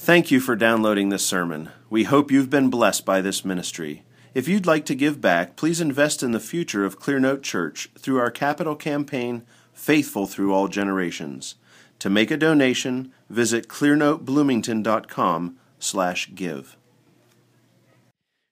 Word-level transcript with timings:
Thank 0.00 0.30
you 0.30 0.38
for 0.38 0.54
downloading 0.54 1.08
this 1.08 1.26
sermon. 1.26 1.70
We 1.90 2.04
hope 2.04 2.30
you've 2.30 2.48
been 2.48 2.70
blessed 2.70 3.04
by 3.04 3.20
this 3.20 3.44
ministry. 3.44 4.04
If 4.32 4.46
you'd 4.46 4.64
like 4.64 4.86
to 4.86 4.94
give 4.94 5.20
back, 5.20 5.56
please 5.56 5.80
invest 5.80 6.22
in 6.22 6.30
the 6.30 6.38
future 6.38 6.84
of 6.84 7.00
Clearnote 7.00 7.42
Church 7.42 7.90
through 7.98 8.20
our 8.20 8.30
capital 8.30 8.76
campaign, 8.76 9.42
Faithful 9.72 10.26
Through 10.26 10.54
All 10.54 10.68
Generations. 10.68 11.56
To 11.98 12.08
make 12.08 12.30
a 12.30 12.36
donation, 12.36 13.12
visit 13.28 13.66
clearnotebloomington.com 13.66 15.56
slash 15.80 16.30
give. 16.32 16.76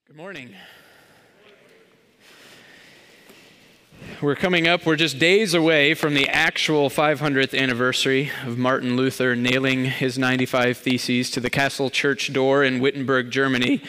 Good 0.09 0.17
morning. 0.17 0.51
We're 4.23 4.35
coming 4.35 4.67
up, 4.67 4.87
we're 4.87 4.97
just 4.97 5.19
days 5.19 5.53
away 5.53 5.93
from 5.93 6.15
the 6.15 6.29
actual 6.29 6.89
500th 6.89 7.59
anniversary 7.59 8.31
of 8.45 8.57
Martin 8.57 8.97
Luther 8.97 9.37
nailing 9.37 9.85
his 9.85 10.17
95 10.19 10.79
Theses 10.79 11.31
to 11.33 11.41
the 11.41 11.51
Castle 11.51 11.91
Church 11.91 12.33
door 12.33 12.65
in 12.65 12.81
Wittenberg, 12.81 13.31
Germany. 13.31 13.83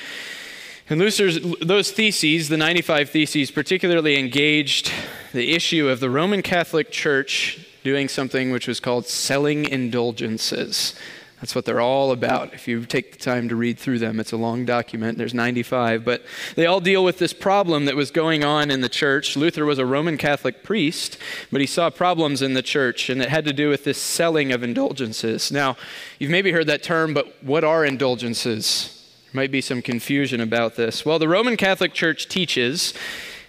And 0.89 0.99
Luther's, 0.99 1.39
those 1.61 1.91
theses, 1.91 2.49
the 2.49 2.57
95 2.57 3.09
Theses, 3.09 3.51
particularly 3.51 4.19
engaged 4.19 4.91
the 5.33 5.53
issue 5.53 5.87
of 5.87 5.99
the 5.99 6.09
Roman 6.09 6.41
Catholic 6.41 6.91
Church 6.91 7.65
doing 7.83 8.09
something 8.09 8.51
which 8.51 8.67
was 8.67 8.81
called 8.81 9.07
selling 9.07 9.63
indulgences. 9.65 10.93
That's 11.39 11.53
what 11.53 11.65
they're 11.65 11.79
all 11.79 12.11
about. 12.11 12.55
If 12.55 12.67
you 12.67 12.83
take 12.85 13.11
the 13.11 13.19
time 13.19 13.47
to 13.49 13.55
read 13.55 13.77
through 13.77 13.99
them, 13.99 14.19
it's 14.19 14.31
a 14.31 14.37
long 14.37 14.65
document. 14.65 15.19
There's 15.19 15.35
95, 15.35 16.03
but 16.03 16.23
they 16.55 16.65
all 16.65 16.79
deal 16.79 17.03
with 17.03 17.19
this 17.19 17.31
problem 17.31 17.85
that 17.85 17.95
was 17.95 18.09
going 18.09 18.43
on 18.43 18.71
in 18.71 18.81
the 18.81 18.89
church. 18.89 19.37
Luther 19.37 19.63
was 19.63 19.77
a 19.77 19.85
Roman 19.85 20.17
Catholic 20.17 20.63
priest, 20.63 21.19
but 21.51 21.61
he 21.61 21.67
saw 21.67 21.91
problems 21.91 22.41
in 22.41 22.55
the 22.55 22.63
church, 22.63 23.07
and 23.07 23.21
it 23.21 23.29
had 23.29 23.45
to 23.45 23.53
do 23.53 23.69
with 23.69 23.83
this 23.83 24.01
selling 24.01 24.51
of 24.51 24.63
indulgences. 24.63 25.51
Now, 25.51 25.77
you've 26.17 26.31
maybe 26.31 26.51
heard 26.51 26.65
that 26.67 26.81
term, 26.81 27.13
but 27.13 27.35
what 27.43 27.63
are 27.63 27.85
indulgences? 27.85 29.07
There 29.25 29.39
might 29.39 29.51
be 29.51 29.61
some 29.61 29.83
confusion 29.83 30.41
about 30.41 30.75
this. 30.75 31.05
Well, 31.05 31.19
the 31.19 31.29
Roman 31.29 31.55
Catholic 31.55 31.93
Church 31.93 32.27
teaches, 32.27 32.95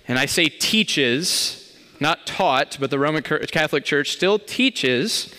and 0.07 0.19
I 0.19 0.27
say 0.27 0.51
teaches, 0.51 1.75
not 2.01 2.27
taught, 2.27 2.77
but 2.79 2.91
the 2.91 2.99
Roman 2.99 3.23
Catholic 3.23 3.87
Church 3.87 4.11
still 4.11 4.39
teaches 4.39 5.35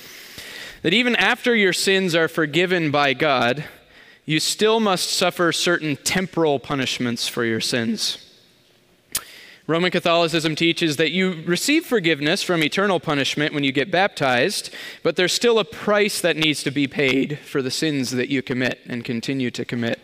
that 0.82 0.94
even 0.94 1.16
after 1.16 1.56
your 1.56 1.74
sins 1.74 2.16
are 2.16 2.28
forgiven 2.28 2.92
by 2.92 3.14
God, 3.14 3.66
you 4.26 4.40
still 4.40 4.80
must 4.80 5.10
suffer 5.10 5.52
certain 5.52 5.96
temporal 5.98 6.60
punishments 6.60 7.28
for 7.28 7.44
your 7.44 7.60
sins. 7.60 8.26
Roman 9.68 9.92
Catholicism 9.92 10.56
teaches 10.56 10.98
that 10.98 11.12
you 11.12 11.44
receive 11.46 11.86
forgiveness 11.86 12.42
from 12.42 12.64
eternal 12.64 13.00
punishment 13.00 13.54
when 13.54 13.64
you 13.64 13.72
get 13.72 13.92
baptized, 13.92 14.74
but 15.04 15.16
there's 15.16 15.34
still 15.34 15.60
a 15.60 15.64
price 15.64 16.22
that 16.22 16.36
needs 16.36 16.64
to 16.64 16.72
be 16.72 16.88
paid 16.88 17.38
for 17.38 17.62
the 17.62 17.70
sins 17.70 18.10
that 18.12 18.30
you 18.30 18.42
commit 18.42 18.80
and 18.88 19.06
continue 19.06 19.52
to 19.52 19.64
commit. 19.64 20.00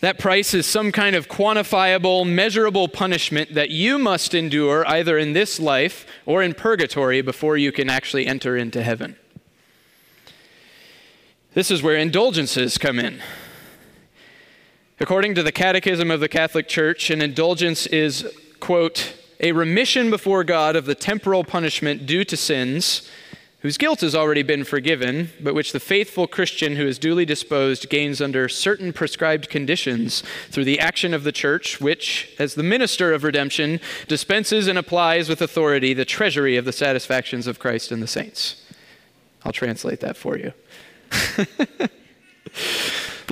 That 0.00 0.18
price 0.18 0.52
is 0.52 0.66
some 0.66 0.92
kind 0.92 1.16
of 1.16 1.26
quantifiable, 1.26 2.26
measurable 2.26 2.86
punishment 2.86 3.54
that 3.54 3.70
you 3.70 3.98
must 3.98 4.34
endure 4.34 4.86
either 4.86 5.16
in 5.16 5.32
this 5.32 5.58
life 5.58 6.06
or 6.26 6.42
in 6.42 6.52
purgatory 6.52 7.22
before 7.22 7.56
you 7.56 7.72
can 7.72 7.88
actually 7.88 8.26
enter 8.26 8.56
into 8.56 8.82
heaven. 8.82 9.16
This 11.54 11.70
is 11.70 11.82
where 11.82 11.96
indulgences 11.96 12.76
come 12.76 12.98
in. 12.98 13.22
According 15.00 15.34
to 15.36 15.42
the 15.42 15.52
Catechism 15.52 16.10
of 16.10 16.20
the 16.20 16.28
Catholic 16.28 16.68
Church, 16.68 17.08
an 17.08 17.22
indulgence 17.22 17.86
is, 17.86 18.30
quote, 18.60 19.14
a 19.40 19.52
remission 19.52 20.10
before 20.10 20.44
God 20.44 20.76
of 20.76 20.84
the 20.84 20.94
temporal 20.94 21.44
punishment 21.44 22.04
due 22.04 22.24
to 22.24 22.36
sins 22.36 23.10
whose 23.66 23.78
guilt 23.78 24.00
has 24.00 24.14
already 24.14 24.44
been 24.44 24.62
forgiven, 24.62 25.28
but 25.40 25.52
which 25.52 25.72
the 25.72 25.80
faithful 25.80 26.28
Christian 26.28 26.76
who 26.76 26.86
is 26.86 27.00
duly 27.00 27.24
disposed 27.24 27.90
gains 27.90 28.20
under 28.20 28.48
certain 28.48 28.92
prescribed 28.92 29.50
conditions 29.50 30.22
through 30.50 30.62
the 30.62 30.78
action 30.78 31.12
of 31.12 31.24
the 31.24 31.32
church, 31.32 31.80
which, 31.80 32.32
as 32.38 32.54
the 32.54 32.62
minister 32.62 33.12
of 33.12 33.24
redemption, 33.24 33.80
dispenses 34.06 34.68
and 34.68 34.78
applies 34.78 35.28
with 35.28 35.42
authority 35.42 35.94
the 35.94 36.04
treasury 36.04 36.56
of 36.56 36.64
the 36.64 36.70
satisfactions 36.70 37.48
of 37.48 37.58
Christ 37.58 37.90
and 37.90 38.00
the 38.00 38.06
saints. 38.06 38.62
I'll 39.44 39.50
translate 39.50 39.98
that 39.98 40.16
for 40.16 40.38
you. 40.38 40.52
the 41.10 41.90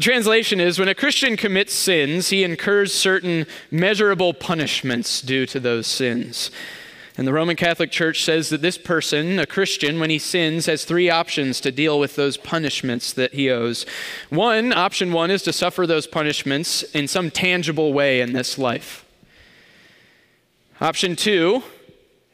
translation 0.01 0.59
is 0.59 0.81
when 0.81 0.89
a 0.89 0.97
Christian 0.97 1.37
commits 1.37 1.72
sins, 1.72 2.31
he 2.31 2.43
incurs 2.43 2.93
certain 2.93 3.47
measurable 3.71 4.34
punishments 4.34 5.22
due 5.22 5.47
to 5.47 5.61
those 5.61 5.87
sins. 5.87 6.51
And 7.17 7.29
the 7.29 7.33
Roman 7.33 7.55
Catholic 7.55 7.93
Church 7.93 8.25
says 8.25 8.49
that 8.49 8.61
this 8.61 8.77
person, 8.77 9.39
a 9.39 9.47
Christian, 9.47 10.01
when 10.01 10.11
he 10.11 10.19
sins, 10.19 10.67
has 10.67 10.85
three 10.85 11.09
options 11.09 11.61
to 11.61 11.71
deal 11.71 12.01
with 12.01 12.17
those 12.17 12.37
punishments 12.37 13.13
that 13.13 13.35
he 13.35 13.49
owes. 13.49 13.87
One, 14.31 14.73
option 14.73 15.13
one, 15.13 15.31
is 15.31 15.43
to 15.45 15.53
suffer 15.53 15.87
those 15.87 16.09
punishments 16.09 16.83
in 16.83 17.07
some 17.07 17.31
tangible 17.31 17.93
way 17.93 18.21
in 18.21 18.33
this 18.33 18.59
life. 18.59 19.05
Option 20.81 21.15
two 21.15 21.63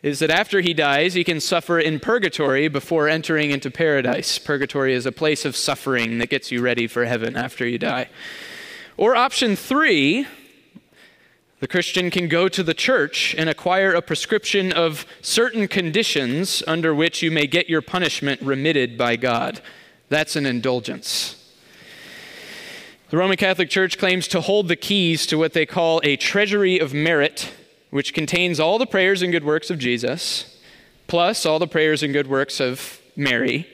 is 0.03 0.21
that 0.21 0.31
after 0.31 0.63
he 0.63 0.73
dies, 0.73 1.13
he 1.13 1.25
can 1.25 1.41
suffer 1.41 1.79
in 1.79 2.01
purgatory 2.01 2.69
before 2.69 3.07
entering 3.07 3.51
into 3.51 3.71
paradise. 3.71 4.39
Purgatory 4.39 4.95
is 4.95 5.05
a 5.05 5.13
place 5.13 5.45
of 5.45 5.55
suffering 5.55 6.17
that 6.19 6.31
gets 6.31 6.51
you 6.51 6.63
ready 6.63 6.87
for 6.87 7.05
heaven 7.05 7.37
after 7.37 7.67
you 7.67 7.77
die. 7.77 8.09
Or 8.97 9.15
option 9.15 9.57
three, 9.57 10.27
the 11.61 11.69
Christian 11.69 12.11
can 12.11 12.27
go 12.27 12.49
to 12.49 12.63
the 12.63 12.75
church 12.75 13.35
and 13.37 13.49
acquire 13.49 13.93
a 13.93 14.01
prescription 14.01 14.73
of 14.73 15.05
certain 15.21 15.69
conditions 15.69 16.63
under 16.67 16.95
which 16.95 17.23
you 17.23 17.31
may 17.31 17.47
get 17.47 17.69
your 17.69 17.83
punishment 17.83 18.41
remitted 18.41 18.97
by 18.97 19.17
God. 19.17 19.61
That's 20.09 20.37
an 20.37 20.47
indulgence. 20.47 21.37
The 23.11 23.19
Roman 23.19 23.37
Catholic 23.37 23.69
Church 23.69 23.99
claims 23.99 24.27
to 24.29 24.41
hold 24.41 24.69
the 24.69 24.77
keys 24.77 25.27
to 25.27 25.37
what 25.37 25.53
they 25.53 25.67
call 25.67 26.01
a 26.03 26.17
treasury 26.17 26.79
of 26.79 26.95
merit, 26.95 27.53
which 27.91 28.15
contains 28.15 28.59
all 28.59 28.79
the 28.79 28.87
prayers 28.87 29.21
and 29.21 29.31
good 29.31 29.45
works 29.45 29.69
of 29.69 29.79
Jesus, 29.79 30.59
plus 31.09 31.45
all 31.45 31.59
the 31.59 31.67
prayers 31.67 32.03
and 32.03 32.15
good 32.15 32.29
works 32.29 32.59
of 32.61 33.01
Mary, 33.17 33.67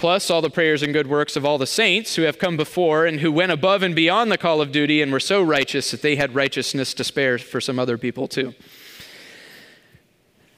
plus 0.00 0.30
all 0.30 0.40
the 0.40 0.48
prayers 0.48 0.82
and 0.82 0.94
good 0.94 1.06
works 1.06 1.36
of 1.36 1.44
all 1.44 1.58
the 1.58 1.66
saints 1.66 2.16
who 2.16 2.22
have 2.22 2.38
come 2.38 2.56
before 2.56 3.04
and 3.04 3.20
who 3.20 3.30
went 3.30 3.52
above 3.52 3.82
and 3.82 3.94
beyond 3.94 4.32
the 4.32 4.38
call 4.38 4.62
of 4.62 4.72
duty 4.72 5.02
and 5.02 5.12
were 5.12 5.20
so 5.20 5.42
righteous 5.42 5.90
that 5.90 6.00
they 6.00 6.16
had 6.16 6.34
righteousness 6.34 6.94
to 6.94 7.04
spare 7.04 7.36
for 7.36 7.60
some 7.60 7.78
other 7.78 7.98
people 7.98 8.26
too. 8.26 8.54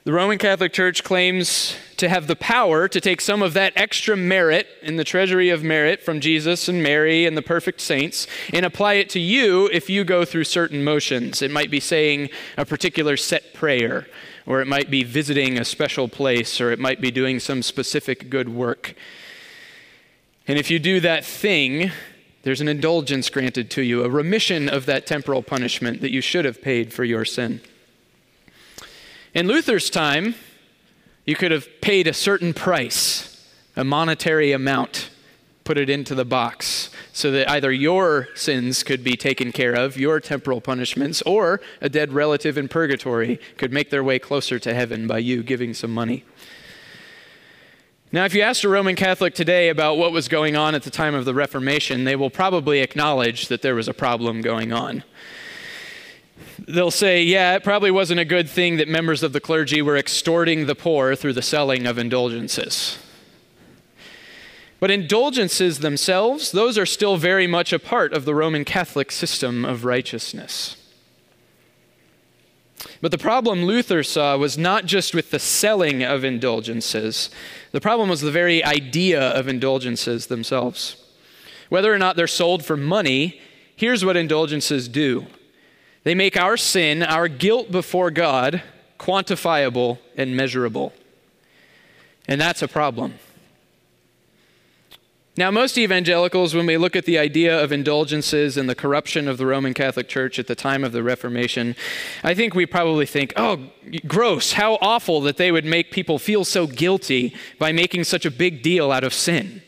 The 0.04 0.12
Roman 0.12 0.38
Catholic 0.38 0.72
Church 0.72 1.02
claims 1.02 1.74
to 1.96 2.08
have 2.08 2.28
the 2.28 2.36
power 2.36 2.86
to 2.86 3.00
take 3.00 3.20
some 3.20 3.42
of 3.42 3.52
that 3.54 3.72
extra 3.74 4.16
merit 4.16 4.68
in 4.80 4.94
the 4.94 5.02
treasury 5.02 5.48
of 5.48 5.64
merit 5.64 6.02
from 6.02 6.20
Jesus 6.20 6.68
and 6.68 6.80
Mary 6.80 7.26
and 7.26 7.36
the 7.36 7.42
perfect 7.42 7.80
saints 7.80 8.28
and 8.52 8.64
apply 8.64 8.94
it 8.94 9.10
to 9.10 9.18
you 9.18 9.68
if 9.72 9.90
you 9.90 10.04
go 10.04 10.24
through 10.24 10.44
certain 10.44 10.84
motions. 10.84 11.42
It 11.42 11.50
might 11.50 11.70
be 11.70 11.80
saying 11.80 12.30
a 12.56 12.64
particular 12.64 13.16
set 13.16 13.54
prayer, 13.54 14.06
or 14.46 14.60
it 14.60 14.68
might 14.68 14.88
be 14.88 15.02
visiting 15.02 15.58
a 15.58 15.64
special 15.64 16.08
place, 16.08 16.60
or 16.60 16.70
it 16.70 16.78
might 16.78 17.00
be 17.00 17.10
doing 17.10 17.40
some 17.40 17.60
specific 17.62 18.30
good 18.30 18.48
work. 18.48 18.94
And 20.48 20.58
if 20.58 20.70
you 20.70 20.78
do 20.78 21.00
that 21.00 21.24
thing, 21.24 21.92
there's 22.42 22.60
an 22.60 22.68
indulgence 22.68 23.30
granted 23.30 23.70
to 23.72 23.82
you, 23.82 24.04
a 24.04 24.08
remission 24.08 24.68
of 24.68 24.86
that 24.86 25.06
temporal 25.06 25.42
punishment 25.42 26.00
that 26.00 26.10
you 26.10 26.20
should 26.20 26.44
have 26.44 26.60
paid 26.60 26.92
for 26.92 27.04
your 27.04 27.24
sin. 27.24 27.60
In 29.34 29.46
Luther's 29.46 29.88
time, 29.88 30.34
you 31.24 31.36
could 31.36 31.52
have 31.52 31.68
paid 31.80 32.08
a 32.08 32.12
certain 32.12 32.52
price, 32.52 33.48
a 33.76 33.84
monetary 33.84 34.50
amount, 34.50 35.10
put 35.62 35.78
it 35.78 35.88
into 35.88 36.16
the 36.16 36.24
box, 36.24 36.90
so 37.12 37.30
that 37.30 37.48
either 37.48 37.70
your 37.70 38.28
sins 38.34 38.82
could 38.82 39.04
be 39.04 39.16
taken 39.16 39.52
care 39.52 39.72
of, 39.72 39.96
your 39.96 40.18
temporal 40.18 40.60
punishments, 40.60 41.22
or 41.22 41.60
a 41.80 41.88
dead 41.88 42.12
relative 42.12 42.58
in 42.58 42.68
purgatory 42.68 43.38
could 43.56 43.72
make 43.72 43.90
their 43.90 44.02
way 44.02 44.18
closer 44.18 44.58
to 44.58 44.74
heaven 44.74 45.06
by 45.06 45.18
you 45.18 45.44
giving 45.44 45.72
some 45.72 45.92
money. 45.92 46.24
Now, 48.14 48.26
if 48.26 48.34
you 48.34 48.42
ask 48.42 48.62
a 48.62 48.68
Roman 48.68 48.94
Catholic 48.94 49.34
today 49.34 49.70
about 49.70 49.96
what 49.96 50.12
was 50.12 50.28
going 50.28 50.54
on 50.54 50.74
at 50.74 50.82
the 50.82 50.90
time 50.90 51.14
of 51.14 51.24
the 51.24 51.32
Reformation, 51.32 52.04
they 52.04 52.14
will 52.14 52.28
probably 52.28 52.80
acknowledge 52.80 53.48
that 53.48 53.62
there 53.62 53.74
was 53.74 53.88
a 53.88 53.94
problem 53.94 54.42
going 54.42 54.70
on. 54.70 55.02
They'll 56.68 56.90
say, 56.90 57.22
yeah, 57.22 57.54
it 57.54 57.64
probably 57.64 57.90
wasn't 57.90 58.20
a 58.20 58.26
good 58.26 58.50
thing 58.50 58.76
that 58.76 58.86
members 58.86 59.22
of 59.22 59.32
the 59.32 59.40
clergy 59.40 59.80
were 59.80 59.96
extorting 59.96 60.66
the 60.66 60.74
poor 60.74 61.16
through 61.16 61.32
the 61.32 61.40
selling 61.40 61.86
of 61.86 61.96
indulgences. 61.96 62.98
But 64.78 64.90
indulgences 64.90 65.78
themselves, 65.78 66.52
those 66.52 66.76
are 66.76 66.84
still 66.84 67.16
very 67.16 67.46
much 67.46 67.72
a 67.72 67.78
part 67.78 68.12
of 68.12 68.26
the 68.26 68.34
Roman 68.34 68.66
Catholic 68.66 69.10
system 69.10 69.64
of 69.64 69.86
righteousness. 69.86 70.76
But 73.02 73.10
the 73.10 73.18
problem 73.18 73.64
Luther 73.64 74.04
saw 74.04 74.36
was 74.36 74.56
not 74.56 74.86
just 74.86 75.12
with 75.12 75.32
the 75.32 75.40
selling 75.40 76.04
of 76.04 76.22
indulgences, 76.22 77.30
the 77.72 77.80
problem 77.80 78.08
was 78.08 78.20
the 78.20 78.30
very 78.30 78.64
idea 78.64 79.20
of 79.20 79.48
indulgences 79.48 80.28
themselves. 80.28 80.96
Whether 81.68 81.92
or 81.92 81.98
not 81.98 82.14
they're 82.14 82.28
sold 82.28 82.64
for 82.64 82.76
money, 82.76 83.40
here's 83.74 84.04
what 84.04 84.16
indulgences 84.16 84.88
do 84.88 85.26
they 86.04 86.14
make 86.14 86.36
our 86.36 86.56
sin, 86.56 87.02
our 87.02 87.26
guilt 87.28 87.72
before 87.72 88.10
God, 88.10 88.62
quantifiable 88.98 89.98
and 90.16 90.36
measurable. 90.36 90.92
And 92.28 92.40
that's 92.40 92.62
a 92.62 92.68
problem. 92.68 93.14
Now, 95.34 95.50
most 95.50 95.78
evangelicals, 95.78 96.54
when 96.54 96.66
we 96.66 96.76
look 96.76 96.94
at 96.94 97.06
the 97.06 97.18
idea 97.18 97.58
of 97.58 97.72
indulgences 97.72 98.58
and 98.58 98.68
the 98.68 98.74
corruption 98.74 99.28
of 99.28 99.38
the 99.38 99.46
Roman 99.46 99.72
Catholic 99.72 100.06
Church 100.06 100.38
at 100.38 100.46
the 100.46 100.54
time 100.54 100.84
of 100.84 100.92
the 100.92 101.02
Reformation, 101.02 101.74
I 102.22 102.34
think 102.34 102.54
we 102.54 102.66
probably 102.66 103.06
think, 103.06 103.32
oh, 103.36 103.70
gross, 104.06 104.52
how 104.52 104.74
awful 104.82 105.22
that 105.22 105.38
they 105.38 105.50
would 105.50 105.64
make 105.64 105.90
people 105.90 106.18
feel 106.18 106.44
so 106.44 106.66
guilty 106.66 107.34
by 107.58 107.72
making 107.72 108.04
such 108.04 108.26
a 108.26 108.30
big 108.30 108.62
deal 108.62 108.92
out 108.92 109.04
of 109.04 109.14
sin. 109.14 109.62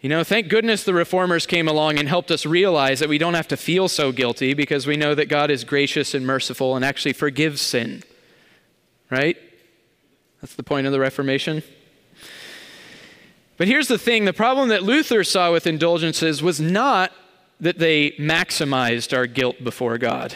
You 0.00 0.08
know, 0.08 0.24
thank 0.24 0.48
goodness 0.48 0.82
the 0.82 0.94
reformers 0.94 1.46
came 1.46 1.68
along 1.68 1.98
and 1.98 2.08
helped 2.08 2.30
us 2.30 2.46
realize 2.46 3.00
that 3.00 3.10
we 3.10 3.18
don't 3.18 3.34
have 3.34 3.48
to 3.48 3.56
feel 3.56 3.86
so 3.86 4.12
guilty 4.12 4.54
because 4.54 4.86
we 4.86 4.96
know 4.96 5.14
that 5.14 5.26
God 5.26 5.50
is 5.50 5.62
gracious 5.62 6.14
and 6.14 6.26
merciful 6.26 6.74
and 6.74 6.84
actually 6.86 7.12
forgives 7.12 7.60
sin. 7.60 8.02
Right? 9.10 9.36
That's 10.40 10.54
the 10.54 10.62
point 10.62 10.86
of 10.86 10.92
the 10.94 11.00
Reformation. 11.00 11.62
But 13.56 13.68
here's 13.68 13.88
the 13.88 13.98
thing 13.98 14.24
the 14.24 14.32
problem 14.32 14.68
that 14.68 14.82
Luther 14.82 15.24
saw 15.24 15.52
with 15.52 15.66
indulgences 15.66 16.42
was 16.42 16.60
not 16.60 17.12
that 17.60 17.78
they 17.78 18.10
maximized 18.12 19.16
our 19.16 19.26
guilt 19.26 19.64
before 19.64 19.96
God. 19.98 20.34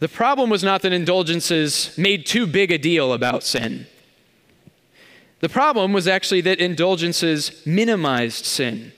The 0.00 0.08
problem 0.08 0.50
was 0.50 0.64
not 0.64 0.82
that 0.82 0.92
indulgences 0.92 1.96
made 1.96 2.26
too 2.26 2.46
big 2.46 2.72
a 2.72 2.78
deal 2.78 3.12
about 3.12 3.42
sin. 3.42 3.86
The 5.40 5.48
problem 5.48 5.92
was 5.92 6.08
actually 6.08 6.40
that 6.42 6.60
indulgences 6.60 7.64
minimized 7.66 8.46
sin. 8.46 8.92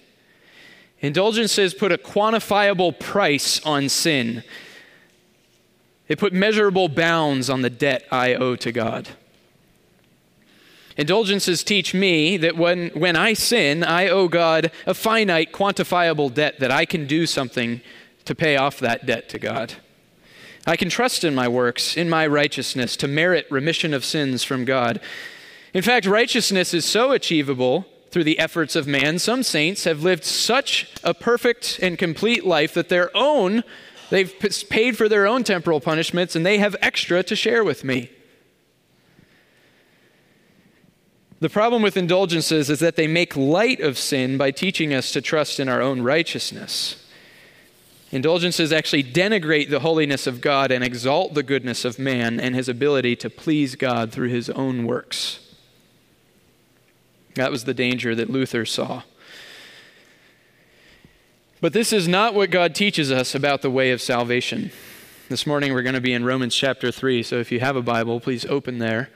Indulgences 1.01 1.75
put 1.75 1.93
a 1.93 1.99
quantifiable 1.99 2.99
price 2.99 3.65
on 3.67 3.89
sin, 3.89 4.43
they 6.07 6.15
put 6.15 6.33
measurable 6.33 6.89
bounds 6.89 7.51
on 7.51 7.63
the 7.63 7.71
debt 7.71 8.05
I 8.13 8.35
owe 8.35 8.55
to 8.57 8.71
God. 8.71 9.09
Indulgences 10.97 11.63
teach 11.63 11.93
me 11.93 12.37
that 12.39 12.57
when, 12.57 12.89
when 12.89 13.17
I 13.17 13.35
sin, 13.35 13.85
I 13.85 14.09
owe 14.09 14.29
God 14.29 14.71
a 14.87 14.95
finite, 14.95 15.53
quantifiable 15.53 16.33
debt 16.33 16.59
that 16.61 16.71
I 16.71 16.87
can 16.87 17.07
do 17.07 17.27
something 17.27 17.83
to 18.25 18.35
pay 18.35 18.57
off 18.57 18.79
that 18.81 19.05
debt 19.05 19.29
to 19.31 19.39
God. 19.39 19.75
I 20.67 20.77
can 20.77 20.89
trust 20.89 21.23
in 21.23 21.35
my 21.35 21.47
works, 21.49 21.97
in 21.97 22.09
my 22.09 22.27
righteousness, 22.27 22.97
to 22.97 23.09
merit 23.09 23.47
remission 23.51 23.95
of 23.95 24.05
sins 24.05 24.43
from 24.43 24.65
God. 24.65 25.01
In 25.75 25.83
fact, 25.83 26.07
righteousness 26.07 26.73
is 26.73 26.85
so 26.85 27.13
achievable 27.13 27.85
through 28.11 28.25
the 28.25 28.39
efforts 28.39 28.75
of 28.75 28.87
man. 28.87 29.19
Some 29.19 29.43
saints 29.43 29.85
have 29.85 30.03
lived 30.03 30.25
such 30.25 30.91
a 31.05 31.13
perfect 31.13 31.79
and 31.83 31.99
complete 31.99 32.47
life 32.47 32.73
that 32.75 32.89
their 32.89 33.15
own, 33.15 33.63
they've 34.11 34.35
paid 34.71 34.97
for 34.97 35.09
their 35.09 35.27
own 35.27 35.45
temporal 35.45 35.81
punishments 35.81 36.35
and 36.35 36.45
they 36.45 36.59
have 36.59 36.75
extra 36.81 37.23
to 37.25 37.37
share 37.37 37.63
with 37.63 37.85
me. 37.85 38.11
The 41.39 41.51
problem 41.51 41.83
with 41.83 41.97
indulgences 41.97 42.71
is 42.71 42.79
that 42.79 42.97
they 42.97 43.07
make 43.07 43.37
light 43.37 43.81
of 43.81 43.99
sin 43.99 44.39
by 44.39 44.51
teaching 44.51 44.95
us 44.95 45.13
to 45.13 45.21
trust 45.21 45.61
in 45.61 45.69
our 45.69 45.83
own 45.83 46.01
righteousness. 46.01 47.05
Indulgences 48.11 48.73
actually 48.73 49.05
denigrate 49.05 49.69
the 49.69 49.81
holiness 49.81 50.27
of 50.27 50.41
God 50.41 50.71
and 50.71 50.83
exalt 50.83 51.35
the 51.35 51.43
goodness 51.43 51.85
of 51.85 51.99
man 51.99 52.41
and 52.41 52.55
his 52.55 52.69
ability 52.69 53.17
to 53.17 53.29
please 53.29 53.75
God 53.75 54.13
through 54.13 54.29
his 54.29 54.49
own 54.51 54.87
works. 54.87 55.41
That 57.35 57.51
was 57.51 57.65
the 57.65 57.75
danger 57.75 58.15
that 58.15 58.31
Luther 58.31 58.65
saw. 58.65 59.03
But 61.61 61.75
this 61.75 61.93
is 61.93 62.09
not 62.09 62.33
what 62.33 62.51
God 62.51 62.75
teaches 62.75 63.13
us 63.13 63.35
about 63.35 63.61
the 63.61 63.71
way 63.71 63.91
of 63.91 64.01
salvation. 64.01 64.71
This 65.29 65.47
morning 65.47 65.75
we're 65.75 65.83
going 65.83 65.95
to 65.95 66.01
be 66.01 66.15
in 66.15 66.25
Romans 66.25 66.55
chapter 66.55 66.91
3, 66.93 67.23
so 67.23 67.37
if 67.37 67.51
you 67.51 67.61
have 67.61 67.77
a 67.77 67.83
Bible, 67.83 68.21
please 68.21 68.47
open 68.47 68.79
there. 68.79 69.11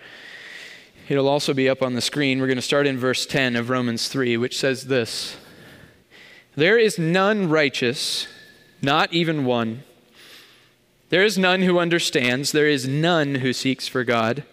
It'll 1.11 1.29
also 1.29 1.53
be 1.53 1.69
up 1.69 1.83
on 1.83 1.95
the 1.95 2.01
screen. 2.01 2.41
We're 2.41 2.47
going 2.47 2.55
to 2.55 2.62
start 2.62 2.87
in 2.87 2.97
verse 2.97 3.27
10 3.27 3.57
of 3.57 3.69
Romans 3.69 4.07
3, 4.07 4.37
which 4.37 4.57
says 4.57 4.85
this 4.85 5.37
There 6.55 6.79
is 6.79 7.01
none 7.01 7.49
righteous, 7.49 8.29
not 8.81 9.12
even 9.12 9.45
one. 9.45 9.83
There 11.09 11.25
is 11.25 11.37
none 11.37 11.62
who 11.62 11.81
understands. 11.81 12.53
There 12.53 12.69
is 12.69 12.87
none 12.87 13.35
who 13.37 13.53
seeks 13.53 13.89
for 13.89 14.05
God. 14.05 14.45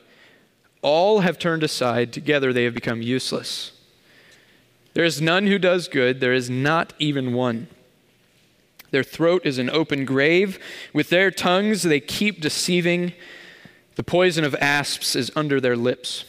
All 0.81 1.19
have 1.19 1.37
turned 1.37 1.61
aside. 1.61 2.11
Together 2.11 2.51
they 2.51 2.63
have 2.63 2.73
become 2.73 3.03
useless. 3.03 3.73
There 4.95 5.05
is 5.05 5.21
none 5.21 5.45
who 5.45 5.59
does 5.59 5.87
good. 5.87 6.21
There 6.21 6.33
is 6.33 6.49
not 6.49 6.91
even 6.97 7.35
one. 7.35 7.67
Their 8.89 9.03
throat 9.03 9.43
is 9.45 9.59
an 9.59 9.69
open 9.69 10.05
grave. 10.05 10.57
With 10.91 11.09
their 11.09 11.29
tongues 11.29 11.83
they 11.83 11.99
keep 11.99 12.41
deceiving. 12.41 13.13
The 13.93 14.01
poison 14.01 14.43
of 14.43 14.55
asps 14.55 15.15
is 15.15 15.31
under 15.35 15.61
their 15.61 15.75
lips 15.75 16.25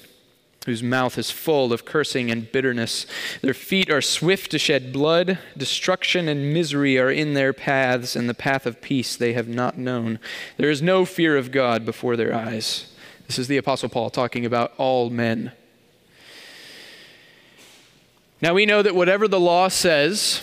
whose 0.69 0.83
mouth 0.83 1.19
is 1.19 1.31
full 1.31 1.73
of 1.73 1.85
cursing 1.85 2.31
and 2.31 2.53
bitterness. 2.53 3.07
Their 3.43 3.55
feet 3.55 3.91
are 3.91 4.03
swift 4.03 4.51
to 4.51 4.59
shed 4.59 4.93
blood. 4.93 5.39
Destruction 5.57 6.29
and 6.29 6.53
misery 6.53 6.99
are 6.99 7.11
in 7.11 7.35
their 7.35 7.53
paths, 7.53 8.15
and 8.15 8.29
the 8.29 8.35
path 8.35 8.67
of 8.67 8.81
peace 8.81 9.17
they 9.17 9.33
have 9.33 9.49
not 9.49 9.79
known. 9.79 10.19
There 10.59 10.71
is 10.71 10.83
no 10.83 11.05
fear 11.05 11.37
of 11.37 11.51
God 11.51 11.85
before 11.85 12.17
their 12.17 12.35
eyes. 12.35 12.93
This 13.27 13.39
is 13.39 13.49
the 13.49 13.57
Apostle 13.57 13.89
Paul 13.89 14.11
talking 14.11 14.47
about 14.47 14.73
all 14.77 15.11
men. 15.11 15.53
Now 18.41 18.55
we 18.55 18.67
know 18.67 18.83
that 18.83 18.95
whatever 18.95 19.27
the 19.27 19.41
law 19.41 19.69
says, 19.69 20.43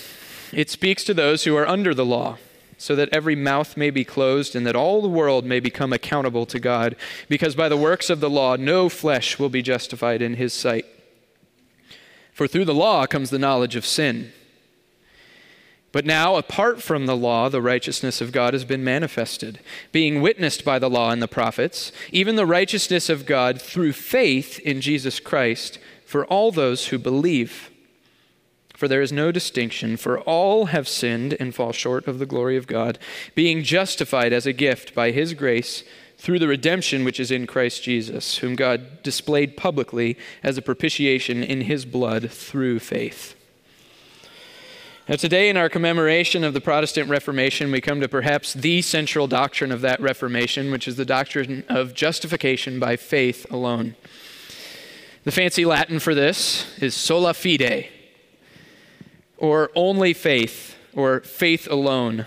it 0.51 0.69
speaks 0.69 1.03
to 1.05 1.13
those 1.13 1.43
who 1.43 1.55
are 1.55 1.67
under 1.67 1.93
the 1.93 2.05
law 2.05 2.37
so 2.77 2.95
that 2.95 3.09
every 3.11 3.35
mouth 3.35 3.77
may 3.77 3.89
be 3.89 4.03
closed 4.03 4.55
and 4.55 4.65
that 4.65 4.75
all 4.75 5.01
the 5.01 5.07
world 5.07 5.45
may 5.45 5.59
become 5.59 5.93
accountable 5.93 6.45
to 6.45 6.59
God, 6.59 6.95
because 7.29 7.55
by 7.55 7.69
the 7.69 7.77
works 7.77 8.09
of 8.09 8.19
the 8.19 8.29
law 8.29 8.55
no 8.55 8.89
flesh 8.89 9.39
will 9.39 9.49
be 9.49 9.61
justified 9.61 10.21
in 10.21 10.35
his 10.35 10.53
sight. 10.53 10.85
For 12.33 12.47
through 12.47 12.65
the 12.65 12.73
law 12.73 13.05
comes 13.05 13.29
the 13.29 13.39
knowledge 13.39 13.75
of 13.75 13.85
sin. 13.85 14.33
But 15.93 16.05
now, 16.05 16.35
apart 16.35 16.83
from 16.83 17.05
the 17.05 17.15
law, 17.15 17.47
the 17.47 17.61
righteousness 17.61 18.19
of 18.19 18.33
God 18.33 18.53
has 18.53 18.65
been 18.65 18.83
manifested, 18.83 19.61
being 19.93 20.21
witnessed 20.21 20.65
by 20.65 20.77
the 20.77 20.89
law 20.89 21.11
and 21.11 21.21
the 21.21 21.27
prophets, 21.29 21.93
even 22.11 22.35
the 22.35 22.45
righteousness 22.45 23.07
of 23.07 23.25
God 23.25 23.61
through 23.61 23.93
faith 23.93 24.59
in 24.59 24.81
Jesus 24.81 25.21
Christ 25.21 25.79
for 26.05 26.25
all 26.25 26.51
those 26.51 26.87
who 26.87 26.97
believe. 26.97 27.71
For 28.75 28.87
there 28.87 29.01
is 29.01 29.11
no 29.11 29.31
distinction, 29.31 29.95
for 29.95 30.19
all 30.21 30.65
have 30.67 30.87
sinned 30.87 31.35
and 31.39 31.55
fall 31.55 31.71
short 31.71 32.07
of 32.07 32.19
the 32.19 32.25
glory 32.25 32.57
of 32.57 32.67
God, 32.67 32.99
being 33.33 33.63
justified 33.63 34.33
as 34.33 34.45
a 34.45 34.53
gift 34.53 34.93
by 34.93 35.11
his 35.11 35.33
grace 35.33 35.83
through 36.17 36.39
the 36.39 36.47
redemption 36.47 37.05
which 37.05 37.19
is 37.19 37.31
in 37.31 37.47
Christ 37.47 37.83
Jesus, 37.83 38.37
whom 38.37 38.55
God 38.55 39.01
displayed 39.03 39.57
publicly 39.57 40.17
as 40.43 40.57
a 40.57 40.61
propitiation 40.61 41.43
in 41.43 41.61
his 41.61 41.85
blood 41.85 42.31
through 42.31 42.79
faith. 42.79 43.35
Now, 45.07 45.15
today, 45.15 45.49
in 45.49 45.57
our 45.57 45.69
commemoration 45.69 46.43
of 46.43 46.53
the 46.53 46.61
Protestant 46.61 47.09
Reformation, 47.09 47.71
we 47.71 47.79
come 47.79 48.01
to 48.01 48.09
perhaps 48.09 48.53
the 48.53 48.81
central 48.81 49.27
doctrine 49.27 49.71
of 49.71 49.81
that 49.81 50.01
Reformation, 50.01 50.71
which 50.71 50.87
is 50.87 50.95
the 50.95 51.05
doctrine 51.05 51.63
of 51.69 51.93
justification 51.93 52.79
by 52.79 52.95
faith 52.95 53.45
alone. 53.51 53.95
The 55.23 55.31
fancy 55.31 55.63
Latin 55.63 55.99
for 55.99 56.15
this 56.15 56.77
is 56.79 56.95
sola 56.95 57.35
fide, 57.35 57.89
or 59.37 59.71
only 59.75 60.13
faith, 60.13 60.75
or 60.93 61.21
faith 61.21 61.67
alone. 61.69 62.25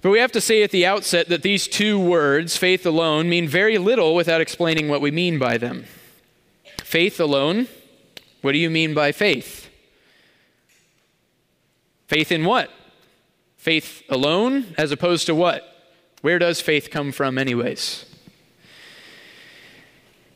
But 0.00 0.10
we 0.10 0.18
have 0.20 0.32
to 0.32 0.40
say 0.40 0.62
at 0.62 0.70
the 0.70 0.86
outset 0.86 1.28
that 1.28 1.42
these 1.42 1.66
two 1.66 1.98
words, 1.98 2.56
faith 2.56 2.86
alone, 2.86 3.28
mean 3.28 3.48
very 3.48 3.78
little 3.78 4.14
without 4.14 4.40
explaining 4.40 4.88
what 4.88 5.00
we 5.00 5.10
mean 5.10 5.38
by 5.38 5.58
them. 5.58 5.86
Faith 6.82 7.18
alone, 7.18 7.66
what 8.40 8.52
do 8.52 8.58
you 8.58 8.70
mean 8.70 8.94
by 8.94 9.12
faith? 9.12 9.68
Faith 12.06 12.32
in 12.32 12.44
what? 12.44 12.70
Faith 13.56 14.02
alone, 14.08 14.74
as 14.78 14.92
opposed 14.92 15.26
to 15.26 15.34
what? 15.34 15.64
Where 16.22 16.38
does 16.38 16.60
faith 16.60 16.90
come 16.90 17.12
from, 17.12 17.36
anyways? 17.36 18.07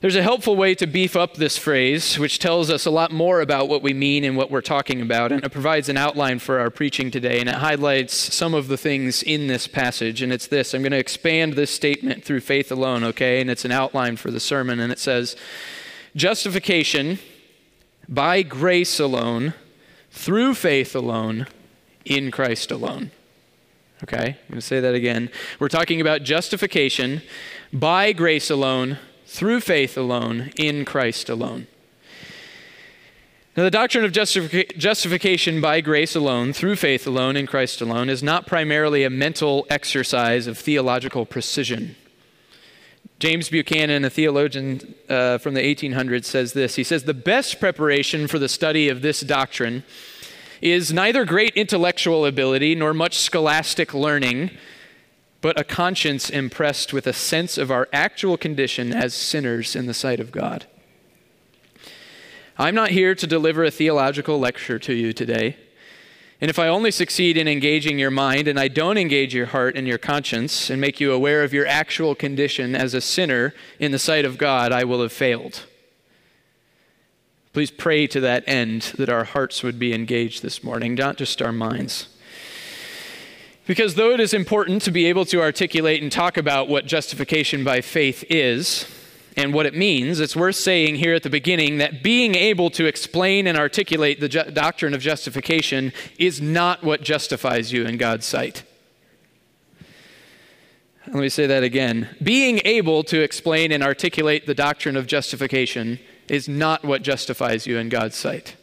There's 0.03 0.17
a 0.17 0.23
helpful 0.25 0.57
way 0.57 0.75
to 0.75 0.87
beef 0.89 1.15
up 1.15 1.35
this 1.35 1.57
phrase, 1.57 2.19
which 2.19 2.41
tells 2.41 2.71
us 2.71 2.87
a 2.87 2.91
lot 2.91 3.13
more 3.13 3.41
about 3.41 3.69
what 3.69 3.83
we 3.83 3.95
mean 3.95 4.25
and 4.25 4.37
what 4.37 4.51
we're 4.51 4.61
talking 4.61 5.01
about, 5.01 5.31
and 5.31 5.45
it 5.45 5.53
provides 5.53 5.89
an 5.89 5.97
outline 5.97 6.41
for 6.41 6.59
our 6.59 6.71
preaching 6.71 7.13
today, 7.13 7.39
and 7.39 7.49
it 7.49 7.55
highlights 7.55 8.13
some 8.13 8.53
of 8.53 8.67
the 8.67 8.77
things 8.77 9.23
in 9.23 9.47
this 9.47 9.69
passage. 9.69 10.21
And 10.21 10.33
it's 10.33 10.49
this 10.49 10.75
I'm 10.75 10.83
going 10.83 10.91
to 10.91 10.99
expand 10.99 11.53
this 11.53 11.71
statement 11.71 12.25
through 12.25 12.41
faith 12.41 12.73
alone, 12.73 13.05
okay? 13.05 13.41
And 13.41 13.49
it's 13.49 13.65
an 13.65 13.71
outline 13.71 14.17
for 14.17 14.33
the 14.33 14.41
sermon, 14.41 14.81
and 14.81 14.91
it 14.91 14.99
says, 14.99 15.37
Justification 16.17 17.21
by 18.09 18.43
grace 18.43 18.99
alone, 18.99 19.55
through 20.11 20.55
faith 20.55 20.97
alone, 20.97 21.47
in 22.05 22.33
Christ 22.33 22.73
alone. 22.73 23.13
Okay, 24.03 24.17
I'm 24.17 24.49
going 24.49 24.61
to 24.61 24.63
say 24.63 24.81
that 24.81 24.97
again. 24.97 25.31
We're 25.61 25.69
talking 25.69 26.01
about 26.01 26.25
justification 26.25 27.23
by 27.73 28.13
grace 28.13 28.51
alone 28.51 28.99
through 29.33 29.61
faith 29.61 29.97
alone, 29.97 30.53
in 30.57 30.85
Christ 30.85 31.31
alone. 31.31 31.67
Now, 33.57 33.63
the 33.63 33.71
doctrine 33.71 34.05
of 34.05 34.13
justific- 34.13 34.77
justification 34.77 35.59
by 35.63 35.81
grace 35.81 36.15
alone, 36.15 36.53
through 36.53 36.77
faith 36.77 37.07
alone, 37.07 37.35
in 37.37 37.47
Christ 37.47 37.81
alone, 37.81 38.11
is 38.11 38.23
not 38.23 38.47
primarily 38.47 39.05
a 39.05 39.11
mental 39.11 39.67
exercise 39.71 40.47
of 40.47 40.59
theological 40.59 41.25
precision. 41.25 41.97
James 43.21 43.49
Buchanan, 43.49 44.05
a 44.05 44.11
theologian 44.11 44.95
uh, 45.09 45.39
from 45.39 45.55
the 45.55 45.63
1800s, 45.63 46.27
says 46.27 46.53
this. 46.53 46.75
He 46.75 46.85
says, 46.85 47.05
The 47.05 47.15
best 47.15 47.59
preparation 47.59 48.29
for 48.29 48.39
the 48.39 48.51
study 48.51 48.91
of 48.91 49.01
this 49.01 49.23
doctrine 49.23 49.83
is 50.61 50.93
neither 50.93 51.25
great 51.25 51.55
intellectual 51.57 52.27
ability 52.27 52.75
nor 52.75 52.93
much 52.93 53.19
scholastic 53.19 53.95
learning, 53.95 54.51
but 55.43 55.61
a 55.61 55.65
conscience 55.65 56.31
impressed 56.31 56.93
with 56.93 57.07
a 57.07 57.13
sense 57.13 57.59
of 57.59 57.71
our 57.71 57.89
actual 57.93 58.39
condition 58.39 58.93
as 58.95 59.13
sinners 59.13 59.77
in 59.77 59.87
the 59.87 59.93
sight 59.93 60.21
of 60.21 60.33
God. 60.33 60.67
I'm 62.57 62.77
not 62.77 62.91
here 62.91 63.15
to 63.17 63.27
deliver 63.27 63.65
a 63.65 63.71
theological 63.71 64.39
lecture 64.39 64.79
to 64.79 64.95
you 64.95 65.13
today. 65.13 65.57
And 66.41 66.49
if 66.49 66.61
I 66.61 66.69
only 66.69 66.93
succeed 66.93 67.37
in 67.37 67.49
engaging 67.49 67.99
your 67.99 68.11
mind 68.11 68.47
and 68.47 68.59
I 68.59 68.69
don't 68.69 68.99
engage 68.99 69.35
your 69.35 69.47
heart 69.47 69.77
and 69.77 69.87
your 69.87 69.99
conscience 69.99 70.71
and 70.71 70.81
make 70.81 71.01
you 71.01 71.13
aware 71.13 71.43
of 71.43 71.53
your 71.53 71.67
actual 71.67 72.15
condition 72.15 72.77
as 72.77 72.95
a 72.95 73.01
sinner 73.01 73.53
in 73.81 73.91
the 73.91 73.99
sight 73.99 74.25
of 74.25 74.39
God, 74.39 74.71
I 74.71 74.85
will 74.85 75.03
have 75.03 75.13
failed. 75.13 75.67
Please 77.53 77.71
pray 77.71 78.07
to 78.07 78.21
that 78.21 78.45
end 78.47 78.93
that 78.97 79.09
our 79.09 79.25
hearts 79.25 79.63
would 79.63 79.79
be 79.79 79.93
engaged 79.93 80.43
this 80.43 80.63
morning, 80.63 80.95
not 80.95 81.17
just 81.17 81.43
our 81.43 81.53
minds. 81.53 82.09
Because 83.67 83.95
though 83.95 84.11
it 84.11 84.21
is 84.21 84.35
important 84.35 84.83
to 84.83 84.91
be 84.91 85.07
able 85.07 85.25
to 85.27 85.41
articulate 85.41 86.03
and 86.03 86.11
talk 86.11 86.37
about 86.37 86.69
what 86.69 86.87
justification 86.87 87.63
by 87.63 87.81
faith 87.81 88.25
is, 88.29 88.87
and 89.37 89.55
what 89.55 89.67
it 89.67 89.75
means, 89.75 90.21
it's 90.21 90.37
worth 90.37 90.57
saying 90.57 90.97
here 90.97 91.15
at 91.15 91.23
the 91.23 91.31
beginning 91.31 91.79
that 91.79 92.03
being 92.03 92.35
able 92.35 92.71
to 92.71 92.85
explain 92.87 93.47
and 93.47 93.57
articulate 93.57 94.21
the 94.21 94.29
ju- 94.29 94.51
doctrine 94.53 94.95
of 94.95 95.01
justification 95.01 95.93
is 96.19 96.41
not 96.41 96.85
what 96.85 97.03
justifies 97.03 97.73
you 97.73 97.87
in 97.87 97.97
God's 97.97 98.27
sight. 98.27 98.63
Let 101.07 101.17
me 101.17 101.29
say 101.29 101.47
that 101.47 101.63
again. 101.63 102.15
Being 102.23 102.61
able 102.65 103.03
to 103.05 103.23
explain 103.23 103.73
and 103.73 103.83
articulate 103.83 104.47
the 104.47 104.55
doctrine 104.55 104.97
of 104.97 105.07
justification 105.07 105.99
is 106.29 106.49
not 106.49 106.85
what 106.85 107.03
justifies 107.03 107.67
you 107.67 107.79
in 107.79 107.89
God's 107.89 108.17
sight. 108.17 108.57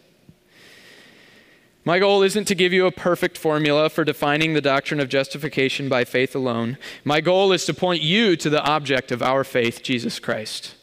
My 1.85 1.97
goal 1.97 2.23
isn't 2.23 2.45
to 2.45 2.55
give 2.55 2.73
you 2.73 2.85
a 2.85 2.91
perfect 2.91 3.37
formula 3.37 3.89
for 3.89 4.03
defining 4.03 4.53
the 4.53 4.61
doctrine 4.61 4.99
of 4.99 5.09
justification 5.09 5.87
by 5.87 6.03
faith 6.03 6.35
alone. 6.35 6.77
My 7.03 7.21
goal 7.21 7.51
is 7.51 7.65
to 7.65 7.73
point 7.73 8.01
you 8.01 8.35
to 8.35 8.49
the 8.49 8.63
object 8.63 9.11
of 9.11 9.23
our 9.23 9.43
faith, 9.43 9.81
Jesus 9.81 10.19
Christ. 10.19 10.75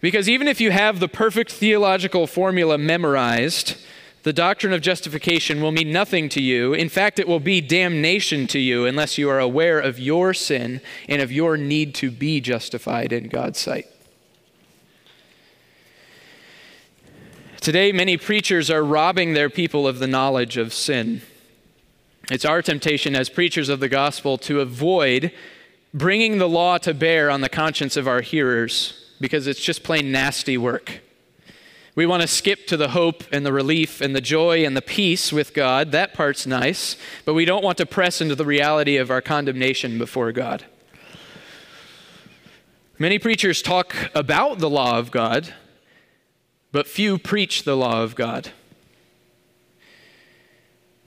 Because 0.00 0.28
even 0.28 0.48
if 0.48 0.60
you 0.60 0.72
have 0.72 0.98
the 0.98 1.08
perfect 1.08 1.52
theological 1.52 2.26
formula 2.26 2.76
memorized, 2.76 3.76
the 4.24 4.32
doctrine 4.32 4.72
of 4.72 4.80
justification 4.80 5.62
will 5.62 5.70
mean 5.70 5.92
nothing 5.92 6.28
to 6.30 6.42
you. 6.42 6.74
In 6.74 6.88
fact, 6.88 7.20
it 7.20 7.28
will 7.28 7.40
be 7.40 7.60
damnation 7.60 8.48
to 8.48 8.58
you 8.58 8.84
unless 8.84 9.16
you 9.16 9.28
are 9.30 9.38
aware 9.38 9.78
of 9.78 10.00
your 10.00 10.34
sin 10.34 10.80
and 11.08 11.22
of 11.22 11.30
your 11.30 11.56
need 11.56 11.94
to 11.96 12.10
be 12.10 12.40
justified 12.40 13.12
in 13.12 13.28
God's 13.28 13.60
sight. 13.60 13.86
Today, 17.62 17.92
many 17.92 18.16
preachers 18.16 18.72
are 18.72 18.82
robbing 18.82 19.34
their 19.34 19.48
people 19.48 19.86
of 19.86 20.00
the 20.00 20.08
knowledge 20.08 20.56
of 20.56 20.74
sin. 20.74 21.22
It's 22.28 22.44
our 22.44 22.60
temptation 22.60 23.14
as 23.14 23.28
preachers 23.28 23.68
of 23.68 23.78
the 23.78 23.88
gospel 23.88 24.36
to 24.38 24.58
avoid 24.58 25.30
bringing 25.94 26.38
the 26.38 26.48
law 26.48 26.78
to 26.78 26.92
bear 26.92 27.30
on 27.30 27.40
the 27.40 27.48
conscience 27.48 27.96
of 27.96 28.08
our 28.08 28.20
hearers 28.20 29.08
because 29.20 29.46
it's 29.46 29.62
just 29.62 29.84
plain 29.84 30.10
nasty 30.10 30.58
work. 30.58 31.02
We 31.94 32.04
want 32.04 32.22
to 32.22 32.26
skip 32.26 32.66
to 32.66 32.76
the 32.76 32.88
hope 32.88 33.22
and 33.30 33.46
the 33.46 33.52
relief 33.52 34.00
and 34.00 34.16
the 34.16 34.20
joy 34.20 34.66
and 34.66 34.76
the 34.76 34.82
peace 34.82 35.32
with 35.32 35.54
God. 35.54 35.92
That 35.92 36.14
part's 36.14 36.48
nice, 36.48 36.96
but 37.24 37.34
we 37.34 37.44
don't 37.44 37.62
want 37.62 37.78
to 37.78 37.86
press 37.86 38.20
into 38.20 38.34
the 38.34 38.44
reality 38.44 38.96
of 38.96 39.08
our 39.08 39.20
condemnation 39.20 39.98
before 39.98 40.32
God. 40.32 40.64
Many 42.98 43.20
preachers 43.20 43.62
talk 43.62 43.94
about 44.16 44.58
the 44.58 44.68
law 44.68 44.98
of 44.98 45.12
God, 45.12 45.54
but 46.72 46.86
few 46.86 47.18
preach 47.18 47.64
the 47.64 47.76
law 47.76 48.02
of 48.02 48.16
God. 48.16 48.50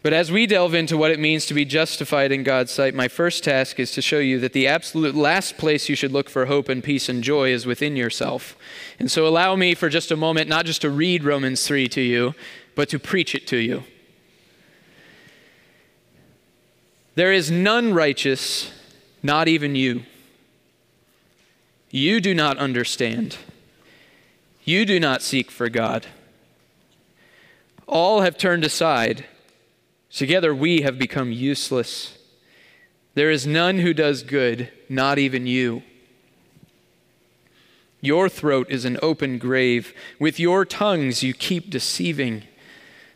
But 0.05 0.13
as 0.13 0.31
we 0.31 0.45
delve 0.45 0.75
into 0.75 0.98
what 0.98 1.10
it 1.10 1.19
means 1.19 1.48
to 1.48 1.55
be 1.55 1.65
justified 1.65 2.31
in 2.31 2.43
God's 2.43 2.72
sight, 2.72 2.93
my 2.93 3.07
first 3.07 3.43
task 3.43 3.79
is 3.79 3.89
to 3.93 4.03
show 4.03 4.19
you 4.19 4.39
that 4.39 4.53
the 4.53 4.67
absolute 4.67 5.15
last 5.15 5.57
place 5.57 5.89
you 5.89 5.95
should 5.95 6.12
look 6.12 6.29
for 6.29 6.45
hope 6.45 6.69
and 6.69 6.84
peace 6.84 7.10
and 7.10 7.24
joy 7.24 7.50
is 7.50 7.65
within 7.65 7.95
yourself. 7.95 8.55
And 9.00 9.10
so 9.10 9.27
allow 9.27 9.55
me 9.55 9.74
for 9.74 9.89
just 9.89 10.12
a 10.12 10.15
moment 10.15 10.48
not 10.48 10.67
just 10.67 10.81
to 10.81 10.91
read 10.91 11.24
Romans 11.24 11.65
3 11.65 11.88
to 11.88 12.01
you, 12.01 12.36
but 12.75 12.88
to 12.89 13.00
preach 13.00 13.34
it 13.34 13.48
to 13.48 13.57
you. 13.57 13.84
There 17.15 17.34
is 17.34 17.50
none 17.50 17.91
righteous, 17.91 18.72
not 19.24 19.48
even 19.48 19.74
you. 19.74 20.03
You 21.89 22.22
do 22.22 22.36
not 22.36 22.60
understand. 22.60 23.38
You 24.65 24.84
do 24.84 25.00
not 25.00 25.22
seek 25.22 25.51
for 25.51 25.69
God. 25.69 26.07
All 27.88 28.22
have 28.22 28.36
turned 28.36 28.65
aside. 28.65 29.25
Together 30.10 30.55
we 30.55 30.81
have 30.81 30.98
become 30.98 31.31
useless. 31.31 32.17
There 33.13 33.29
is 33.29 33.45
none 33.45 33.79
who 33.79 33.93
does 33.93 34.24
good, 34.24 34.72
not 34.89 35.19
even 35.19 35.45
you. 35.45 35.84
Your 38.01 38.27
throat 38.27 38.67
is 38.72 38.86
an 38.86 38.98
open 39.03 39.38
grave. 39.38 39.93
With 40.19 40.39
your 40.39 40.65
tongues 40.65 41.22
you 41.22 41.36
keep 41.36 41.69
deceiving. 41.69 42.43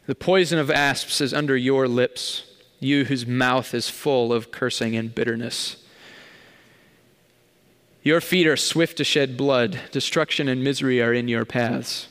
The 0.05 0.15
poison 0.15 0.59
of 0.59 0.69
asps 0.69 1.19
is 1.19 1.33
under 1.33 1.57
your 1.57 1.87
lips, 1.87 2.43
you 2.79 3.05
whose 3.05 3.25
mouth 3.25 3.73
is 3.73 3.89
full 3.89 4.31
of 4.31 4.51
cursing 4.51 4.95
and 4.95 5.13
bitterness. 5.13 5.83
Your 8.01 8.21
feet 8.21 8.47
are 8.47 8.55
swift 8.55 8.97
to 8.97 9.03
shed 9.03 9.35
blood. 9.35 9.79
Destruction 9.91 10.47
and 10.47 10.63
misery 10.63 11.01
are 11.01 11.13
in 11.13 11.27
your 11.27 11.45
paths. 11.45 12.07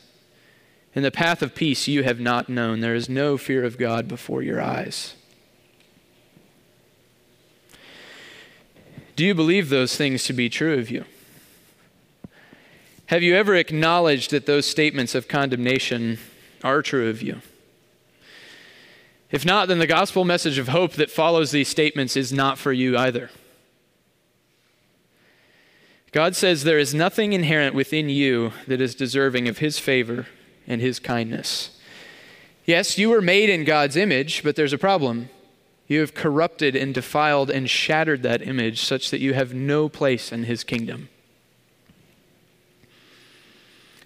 In 0.95 1.03
the 1.03 1.11
path 1.11 1.43
of 1.43 1.55
peace 1.55 1.89
you 1.89 2.03
have 2.03 2.21
not 2.21 2.49
known. 2.49 2.81
There 2.81 2.95
is 2.95 3.09
no 3.09 3.39
fear 3.39 3.65
of 3.65 3.79
God 3.79 4.09
before 4.09 4.43
your 4.43 4.61
eyes. 4.61 5.15
Do 9.17 9.25
you 9.25 9.35
believe 9.35 9.69
those 9.69 9.97
things 9.97 10.25
to 10.25 10.33
be 10.33 10.49
true 10.49 10.79
of 10.79 10.91
you? 10.91 11.05
Have 13.07 13.23
you 13.23 13.35
ever 13.35 13.57
acknowledged 13.57 14.31
that 14.33 14.47
those 14.47 14.67
statements 14.67 15.15
of 15.15 15.29
condemnation 15.29 16.19
are 16.63 16.83
true 16.83 17.09
of 17.09 17.23
you? 17.23 17.41
If 19.31 19.45
not, 19.45 19.69
then 19.69 19.79
the 19.79 19.87
gospel 19.87 20.25
message 20.25 20.59
of 20.59 20.69
hope 20.69 20.93
that 20.93 21.11
follows 21.11 21.51
these 21.51 21.69
statements 21.69 22.17
is 22.17 22.33
not 22.33 22.59
for 22.59 22.73
you 22.73 22.97
either. 22.97 23.31
God 26.13 26.35
says 26.35 26.65
there 26.65 26.79
is 26.79 26.95
nothing 26.95 27.33
inherent 27.33 27.75
within 27.75 28.09
you 28.09 28.53
that 28.67 28.81
is 28.81 28.95
deserving 28.95 29.47
of 29.47 29.59
His 29.59 29.79
favor 29.79 30.27
and 30.67 30.81
His 30.81 30.99
kindness. 30.99 31.79
Yes, 32.65 32.99
you 32.99 33.11
were 33.11 33.21
made 33.21 33.51
in 33.51 33.65
God's 33.65 33.97
image, 33.97 34.43
but 34.43 34.57
there's 34.57 34.73
a 34.73 34.79
problem. 34.79 35.29
You 35.87 36.01
have 36.01 36.15
corrupted 36.15 36.77
and 36.77 36.95
defiled 36.95 37.51
and 37.51 37.69
shattered 37.69 38.23
that 38.23 38.47
image 38.47 38.83
such 38.83 39.11
that 39.11 39.21
you 39.21 39.35
have 39.35 39.55
no 39.55 39.89
place 39.89 40.33
in 40.33 40.45
His 40.45 40.65
kingdom. 40.65 41.09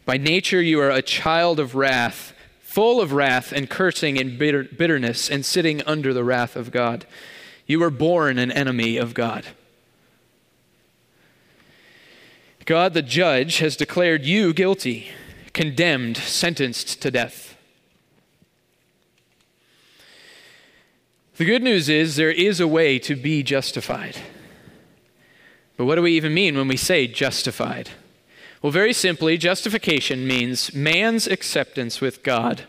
By 0.05 0.17
nature, 0.17 0.61
you 0.61 0.81
are 0.81 0.91
a 0.91 1.03
child 1.03 1.61
of 1.61 1.75
wrath, 1.77 2.35
full 2.61 3.01
of 3.01 3.13
wrath 3.13 3.53
and 3.53 3.71
cursing 3.71 4.19
and 4.19 4.39
bitter, 4.39 4.65
bitterness, 4.65 5.31
and 5.31 5.45
sitting 5.45 5.83
under 5.83 6.13
the 6.13 6.25
wrath 6.25 6.57
of 6.57 6.73
God. 6.73 7.07
You 7.67 7.79
were 7.79 7.91
born 7.91 8.39
an 8.39 8.51
enemy 8.51 8.97
of 8.97 9.15
God. 9.15 9.47
God, 12.73 12.95
the 12.95 13.03
judge, 13.03 13.59
has 13.59 13.77
declared 13.77 14.25
you 14.25 14.55
guilty, 14.55 15.09
condemned, 15.53 16.17
sentenced 16.17 17.03
to 17.03 17.11
death. 17.11 17.55
The 21.37 21.45
good 21.45 21.63
news 21.63 21.91
is 21.91 22.17
there 22.17 22.31
is 22.31 22.61
a 22.61 22.67
way 22.67 22.99
to 23.01 23.15
be 23.15 23.43
justified. 23.43 24.17
But 25.77 25.85
what 25.85 25.97
do 25.97 26.01
we 26.01 26.13
even 26.13 26.33
mean 26.33 26.57
when 26.57 26.67
we 26.67 26.79
say 26.79 27.07
justified? 27.07 27.91
Well, 28.63 28.73
very 28.73 28.95
simply, 28.95 29.37
justification 29.37 30.27
means 30.27 30.73
man's 30.73 31.27
acceptance 31.27 32.01
with 32.01 32.23
God 32.23 32.63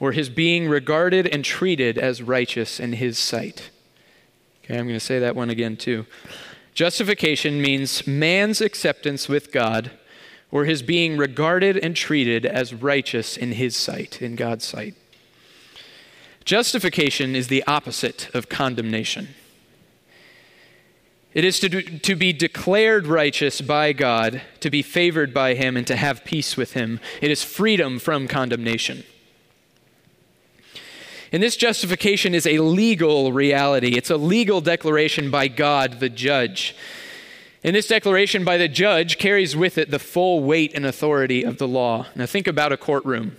or 0.00 0.10
his 0.10 0.28
being 0.28 0.68
regarded 0.68 1.24
and 1.28 1.44
treated 1.44 1.98
as 1.98 2.20
righteous 2.20 2.80
in 2.80 2.94
his 2.94 3.16
sight. 3.16 3.70
Okay, 4.64 4.76
I'm 4.76 4.88
going 4.88 4.98
to 4.98 5.06
say 5.06 5.20
that 5.20 5.36
one 5.36 5.50
again 5.50 5.76
too. 5.76 6.04
Justification 6.76 7.62
means 7.62 8.06
man's 8.06 8.60
acceptance 8.60 9.30
with 9.30 9.50
God 9.50 9.92
or 10.50 10.66
his 10.66 10.82
being 10.82 11.16
regarded 11.16 11.78
and 11.78 11.96
treated 11.96 12.44
as 12.44 12.74
righteous 12.74 13.38
in 13.38 13.52
his 13.52 13.74
sight, 13.74 14.20
in 14.20 14.36
God's 14.36 14.66
sight. 14.66 14.94
Justification 16.44 17.34
is 17.34 17.48
the 17.48 17.64
opposite 17.66 18.28
of 18.34 18.50
condemnation. 18.50 19.28
It 21.32 21.44
is 21.44 21.58
to, 21.60 21.70
do, 21.70 21.80
to 21.80 22.14
be 22.14 22.34
declared 22.34 23.06
righteous 23.06 23.62
by 23.62 23.94
God, 23.94 24.42
to 24.60 24.68
be 24.68 24.82
favored 24.82 25.32
by 25.32 25.54
Him, 25.54 25.78
and 25.78 25.86
to 25.86 25.96
have 25.96 26.24
peace 26.24 26.58
with 26.58 26.74
Him. 26.74 27.00
It 27.22 27.30
is 27.30 27.42
freedom 27.42 27.98
from 27.98 28.28
condemnation. 28.28 29.04
And 31.36 31.42
this 31.42 31.56
justification 31.58 32.34
is 32.34 32.46
a 32.46 32.60
legal 32.60 33.30
reality, 33.30 33.90
it's 33.90 34.08
a 34.08 34.16
legal 34.16 34.62
declaration 34.62 35.30
by 35.30 35.48
God, 35.48 36.00
the 36.00 36.08
judge. 36.08 36.74
And 37.62 37.76
this 37.76 37.88
declaration 37.88 38.42
by 38.42 38.56
the 38.56 38.68
judge 38.68 39.18
carries 39.18 39.54
with 39.54 39.76
it 39.76 39.90
the 39.90 39.98
full 39.98 40.42
weight 40.42 40.72
and 40.74 40.86
authority 40.86 41.42
of 41.42 41.58
the 41.58 41.68
law. 41.68 42.06
Now, 42.14 42.24
think 42.24 42.46
about 42.46 42.72
a 42.72 42.78
courtroom. 42.78 43.36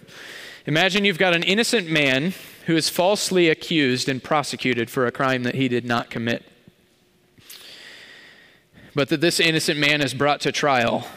Imagine 0.68 1.06
you've 1.06 1.18
got 1.18 1.36
an 1.36 1.42
innocent 1.42 1.90
man 1.90 2.36
who 2.68 2.76
is 2.76 2.88
falsely 2.88 3.50
accused 3.50 4.08
and 4.08 4.24
prosecuted 4.24 4.92
for 4.92 5.08
a 5.08 5.12
crime 5.12 5.42
that 5.42 5.56
he 5.56 5.68
did 5.68 5.84
not 5.84 6.12
commit. 6.12 6.44
But 8.94 9.10
that 9.10 9.22
this 9.22 9.40
innocent 9.40 9.80
man 9.80 10.04
is 10.04 10.14
brought 10.14 10.42
to 10.42 10.52
trial. 10.52 11.08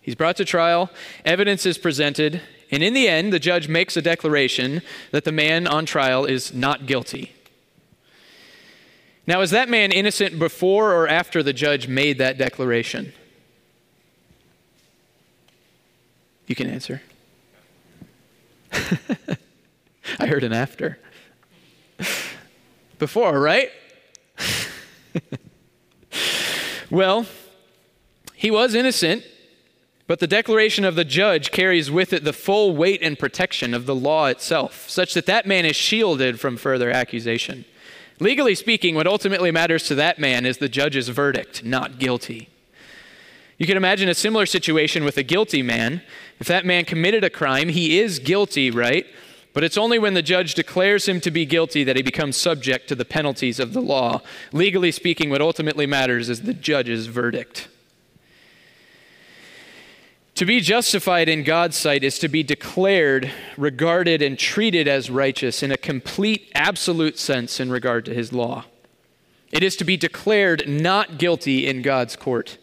He's 0.00 0.14
brought 0.14 0.36
to 0.36 0.44
trial, 0.44 0.90
evidence 1.24 1.66
is 1.66 1.76
presented, 1.76 2.40
and 2.70 2.82
in 2.82 2.92
the 2.92 3.08
end, 3.08 3.32
the 3.32 3.38
judge 3.38 3.68
makes 3.68 3.96
a 3.96 4.02
declaration 4.02 4.82
that 5.10 5.24
the 5.24 5.32
man 5.32 5.66
on 5.66 5.86
trial 5.86 6.24
is 6.24 6.52
not 6.52 6.86
guilty. 6.86 7.32
Now, 9.26 9.40
is 9.40 9.50
that 9.50 9.68
man 9.68 9.92
innocent 9.92 10.38
before 10.38 10.94
or 10.94 11.08
after 11.08 11.42
the 11.42 11.52
judge 11.52 11.88
made 11.88 12.18
that 12.18 12.38
declaration? 12.38 13.12
You 16.46 16.54
can 16.54 16.70
answer. 16.70 17.02
I 18.72 20.26
heard 20.26 20.44
an 20.44 20.54
after. 20.54 20.98
Before, 22.98 23.38
right? 23.38 23.70
well, 26.90 27.26
he 28.34 28.50
was 28.50 28.74
innocent, 28.74 29.24
but 30.08 30.18
the 30.18 30.26
declaration 30.26 30.84
of 30.84 30.96
the 30.96 31.04
judge 31.04 31.52
carries 31.52 31.90
with 31.90 32.14
it 32.14 32.24
the 32.24 32.32
full 32.32 32.74
weight 32.74 33.02
and 33.02 33.18
protection 33.18 33.74
of 33.74 33.84
the 33.84 33.94
law 33.94 34.26
itself, 34.26 34.88
such 34.88 35.12
that 35.14 35.26
that 35.26 35.46
man 35.46 35.66
is 35.66 35.76
shielded 35.76 36.40
from 36.40 36.56
further 36.56 36.90
accusation. 36.90 37.66
Legally 38.18 38.54
speaking, 38.54 38.94
what 38.94 39.06
ultimately 39.06 39.50
matters 39.50 39.84
to 39.84 39.94
that 39.94 40.18
man 40.18 40.46
is 40.46 40.58
the 40.58 40.68
judge's 40.68 41.10
verdict, 41.10 41.62
not 41.62 41.98
guilty. 41.98 42.48
You 43.58 43.66
can 43.66 43.76
imagine 43.76 44.08
a 44.08 44.14
similar 44.14 44.46
situation 44.46 45.04
with 45.04 45.18
a 45.18 45.22
guilty 45.22 45.62
man. 45.62 46.02
If 46.40 46.46
that 46.46 46.64
man 46.64 46.86
committed 46.86 47.22
a 47.22 47.30
crime, 47.30 47.68
he 47.68 48.00
is 48.00 48.18
guilty, 48.18 48.70
right? 48.70 49.04
But 49.52 49.62
it's 49.62 49.76
only 49.76 49.98
when 49.98 50.14
the 50.14 50.22
judge 50.22 50.54
declares 50.54 51.06
him 51.06 51.20
to 51.20 51.30
be 51.30 51.44
guilty 51.44 51.84
that 51.84 51.96
he 51.96 52.02
becomes 52.02 52.36
subject 52.36 52.88
to 52.88 52.94
the 52.94 53.04
penalties 53.04 53.60
of 53.60 53.74
the 53.74 53.82
law. 53.82 54.22
Legally 54.52 54.92
speaking, 54.92 55.28
what 55.28 55.42
ultimately 55.42 55.86
matters 55.86 56.30
is 56.30 56.42
the 56.42 56.54
judge's 56.54 57.08
verdict. 57.08 57.68
To 60.38 60.46
be 60.46 60.60
justified 60.60 61.28
in 61.28 61.42
God's 61.42 61.76
sight 61.76 62.04
is 62.04 62.16
to 62.20 62.28
be 62.28 62.44
declared, 62.44 63.28
regarded, 63.56 64.22
and 64.22 64.38
treated 64.38 64.86
as 64.86 65.10
righteous 65.10 65.64
in 65.64 65.72
a 65.72 65.76
complete, 65.76 66.48
absolute 66.54 67.18
sense 67.18 67.58
in 67.58 67.72
regard 67.72 68.04
to 68.04 68.14
his 68.14 68.32
law. 68.32 68.66
It 69.50 69.64
is 69.64 69.74
to 69.74 69.84
be 69.84 69.96
declared 69.96 70.68
not 70.68 71.18
guilty 71.18 71.66
in 71.66 71.82
God's 71.82 72.14
court. 72.14 72.56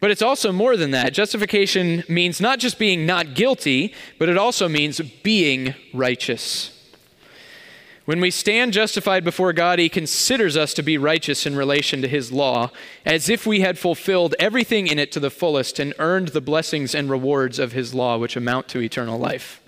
But 0.00 0.10
it's 0.10 0.20
also 0.20 0.50
more 0.50 0.76
than 0.76 0.90
that. 0.90 1.14
Justification 1.14 2.02
means 2.08 2.40
not 2.40 2.58
just 2.58 2.76
being 2.76 3.06
not 3.06 3.34
guilty, 3.34 3.94
but 4.18 4.28
it 4.28 4.36
also 4.36 4.68
means 4.68 5.00
being 5.22 5.76
righteous. 5.94 6.77
When 8.08 8.20
we 8.20 8.30
stand 8.30 8.72
justified 8.72 9.22
before 9.22 9.52
God, 9.52 9.78
He 9.78 9.90
considers 9.90 10.56
us 10.56 10.72
to 10.72 10.82
be 10.82 10.96
righteous 10.96 11.44
in 11.44 11.54
relation 11.54 12.00
to 12.00 12.08
His 12.08 12.32
law, 12.32 12.70
as 13.04 13.28
if 13.28 13.44
we 13.44 13.60
had 13.60 13.78
fulfilled 13.78 14.34
everything 14.38 14.86
in 14.86 14.98
it 14.98 15.12
to 15.12 15.20
the 15.20 15.28
fullest 15.28 15.78
and 15.78 15.92
earned 15.98 16.28
the 16.28 16.40
blessings 16.40 16.94
and 16.94 17.10
rewards 17.10 17.58
of 17.58 17.72
His 17.72 17.92
law, 17.92 18.16
which 18.16 18.34
amount 18.34 18.66
to 18.68 18.80
eternal 18.80 19.18
life. 19.18 19.60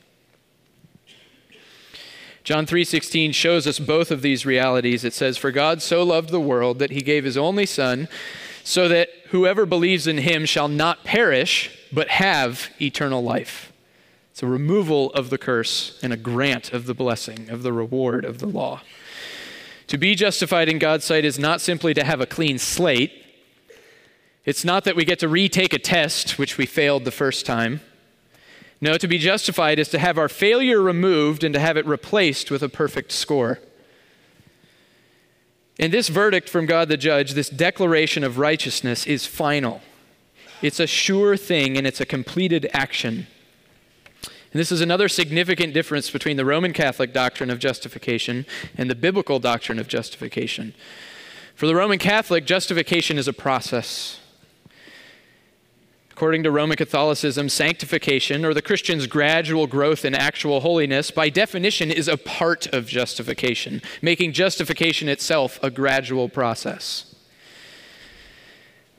John 2.43 2.65
3:16 2.65 3.33
shows 3.33 3.67
us 3.67 3.79
both 3.79 4.11
of 4.11 4.23
these 4.23 4.47
realities. 4.47 5.05
It 5.05 5.13
says, 5.13 5.37
"For 5.37 5.51
God 5.51 5.83
so 5.83 6.03
loved 6.03 6.31
the 6.31 6.41
world 6.41 6.79
that 6.79 6.93
he 6.93 7.03
gave 7.03 7.25
his 7.25 7.37
only 7.37 7.67
son, 7.67 8.09
so 8.65 8.89
that 8.89 9.11
whoever 9.33 9.67
believes 9.67 10.07
in 10.07 10.17
him 10.17 10.47
shall 10.47 10.69
not 10.69 11.05
perish, 11.05 11.69
but 11.93 12.09
have 12.09 12.71
eternal 12.81 13.23
life." 13.23 13.70
It's 14.41 14.45
a 14.47 14.49
removal 14.49 15.13
of 15.13 15.29
the 15.29 15.37
curse 15.37 15.99
and 16.03 16.15
a 16.15 16.17
grant 16.17 16.73
of 16.73 16.87
the 16.87 16.95
blessing, 16.95 17.51
of 17.51 17.63
the 17.63 17.75
reward 17.75 18.25
of 18.25 18.39
the 18.39 18.47
law. 18.47 18.81
To 19.89 19.99
be 19.99 20.15
justified 20.15 20.67
in 20.67 20.79
God's 20.79 21.05
sight 21.05 21.26
is 21.26 21.39
not 21.39 21.61
simply 21.61 21.93
to 21.93 22.03
have 22.05 22.23
a 22.23 22.26
clean 22.26 22.59
slate. 22.59 23.13
It's 24.47 24.65
not 24.65 24.85
that 24.85 24.97
we 24.97 25.05
get 25.05 25.19
to 25.19 25.29
retake 25.29 25.75
a 25.75 25.79
test, 25.79 26.39
which 26.39 26.57
we 26.57 26.65
failed 26.65 27.05
the 27.05 27.11
first 27.11 27.45
time. 27.45 27.83
No, 28.81 28.97
to 28.97 29.07
be 29.07 29.19
justified 29.19 29.79
is 29.79 29.91
to 29.91 29.99
have 29.99 30.17
our 30.17 30.31
failure 30.31 30.81
removed 30.81 31.45
and 31.45 31.53
to 31.53 31.61
have 31.61 31.76
it 31.76 31.85
replaced 31.85 32.50
with 32.50 32.63
a 32.63 32.69
perfect 32.71 33.13
score. 33.13 33.59
And 35.79 35.93
this 35.93 36.09
verdict 36.09 36.49
from 36.49 36.65
God 36.65 36.89
the 36.89 36.97
judge, 36.97 37.35
this 37.35 37.50
declaration 37.50 38.25
of 38.25 38.39
righteousness, 38.39 39.07
is 39.07 39.26
final. 39.26 39.83
It's 40.63 40.81
a 40.81 40.87
sure 40.87 41.37
thing 41.37 41.76
and 41.76 41.87
it's 41.87 42.00
a 42.00 42.07
completed 42.07 42.71
action. 42.73 43.26
And 44.52 44.58
this 44.58 44.73
is 44.73 44.80
another 44.80 45.08
significant 45.08 45.75
difference 45.75 46.10
between 46.10 46.36
the 46.36 46.45
Roman 46.45 46.73
Catholic 46.73 47.13
doctrine 47.13 47.50
of 47.50 47.60
justification 47.60 48.47
and 48.76 48.91
the 48.91 48.97
biblical 48.97 49.39
doctrine 49.39 49.78
of 49.78 49.86
justification. 49.86 50.75
For 51.54 51.67
the 51.67 51.76
Roman 51.76 51.99
Catholic, 51.99 52.47
justification 52.47 53.17
is 53.17 53.28
a 53.28 53.32
process. 53.32 54.19
According 56.10 56.43
to 56.43 56.50
Roman 56.50 56.76
Catholicism, 56.76 57.49
sanctification, 57.49 58.45
or 58.45 58.52
the 58.52 58.60
Christian's 58.60 59.06
gradual 59.06 59.67
growth 59.67 60.04
in 60.04 60.15
actual 60.15 60.60
holiness, 60.60 61.10
by 61.10 61.30
definition 61.30 61.91
is 61.91 62.08
a 62.08 62.17
part 62.17 62.67
of 62.75 62.86
justification, 62.86 63.80
making 64.02 64.32
justification 64.32 65.08
itself 65.08 65.58
a 65.63 65.71
gradual 65.71 66.28
process. 66.28 67.10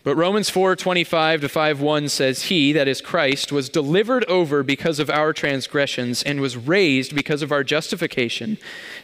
But 0.03 0.15
Romans 0.15 0.49
4:25 0.49 1.41
to 1.41 1.49
5 1.49 1.81
1 1.81 2.09
says 2.09 2.43
he 2.43 2.73
that 2.73 2.87
is 2.87 3.01
Christ 3.01 3.51
was 3.51 3.69
delivered 3.69 4.25
over 4.25 4.63
because 4.63 4.99
of 4.99 5.11
our 5.11 5.31
transgressions 5.31 6.23
and 6.23 6.41
was 6.41 6.57
raised 6.57 7.15
because 7.15 7.43
of 7.43 7.51
our 7.51 7.63
justification. 7.63 8.57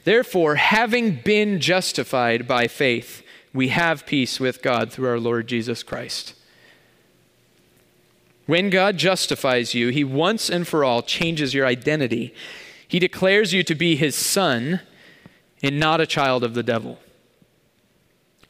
Therefore, 0.06 0.56
having 0.56 1.18
been 1.18 1.60
justified 1.60 2.48
by 2.48 2.68
faith, 2.68 3.22
we 3.54 3.68
have 3.68 4.08
peace 4.08 4.40
with 4.40 4.64
God 4.64 4.92
through 4.92 5.10
our 5.10 5.20
Lord 5.20 5.48
Jesus 5.48 5.84
Christ. 5.84 6.34
When 8.48 8.70
God 8.70 8.98
justifies 8.98 9.76
you, 9.76 9.90
he 9.90 10.04
once 10.04 10.50
and 10.50 10.68
for 10.68 10.84
all 10.84 11.04
changes 11.04 11.54
your 11.54 11.66
identity. 11.66 12.34
He 12.88 12.98
declares 12.98 13.54
you 13.54 13.62
to 13.64 13.76
be 13.76 13.98
his 13.98 14.16
son 14.16 14.80
and 15.62 15.80
not 15.80 16.02
a 16.02 16.08
child 16.08 16.44
of 16.44 16.54
the 16.56 16.64
devil 16.64 16.98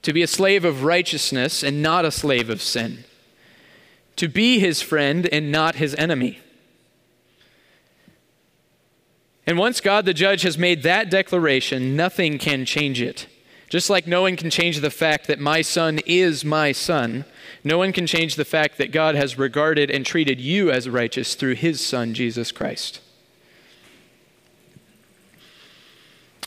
to 0.08 0.14
be 0.14 0.24
a 0.24 0.28
slave 0.28 0.64
of 0.64 0.86
righteousness 0.86 1.62
and 1.62 1.84
not 1.84 2.06
a 2.06 2.12
slave 2.12 2.50
of 2.50 2.62
sin, 2.62 3.04
to 4.16 4.30
be 4.30 4.58
his 4.58 4.82
friend 4.82 5.28
and 5.34 5.52
not 5.52 5.76
his 5.76 5.94
enemy. 5.96 6.40
And 9.46 9.58
once 9.58 9.82
God 9.82 10.06
the 10.06 10.14
judge 10.14 10.44
has 10.44 10.58
made 10.58 10.82
that 10.84 11.10
declaration, 11.10 11.98
nothing 11.98 12.38
can 12.38 12.64
change 12.64 13.02
it. 13.02 13.28
Just 13.68 13.90
like 13.90 14.08
no 14.08 14.22
one 14.22 14.38
can 14.38 14.50
change 14.50 14.80
the 14.80 14.90
fact 14.90 15.28
that 15.28 15.42
my 15.42 15.62
son 15.62 16.00
is 16.06 16.46
my 16.46 16.72
son, 16.72 17.26
no 17.66 17.78
one 17.78 17.92
can 17.92 18.08
change 18.08 18.36
the 18.36 18.46
fact 18.46 18.78
that 18.78 18.94
God 18.94 19.16
has 19.16 19.38
regarded 19.38 19.92
and 19.92 20.06
treated 20.06 20.40
you 20.40 20.72
as 20.72 20.88
righteous 20.88 21.36
through 21.36 21.56
his 21.56 21.86
son, 21.86 22.14
Jesus 22.14 22.54
Christ. 22.54 23.02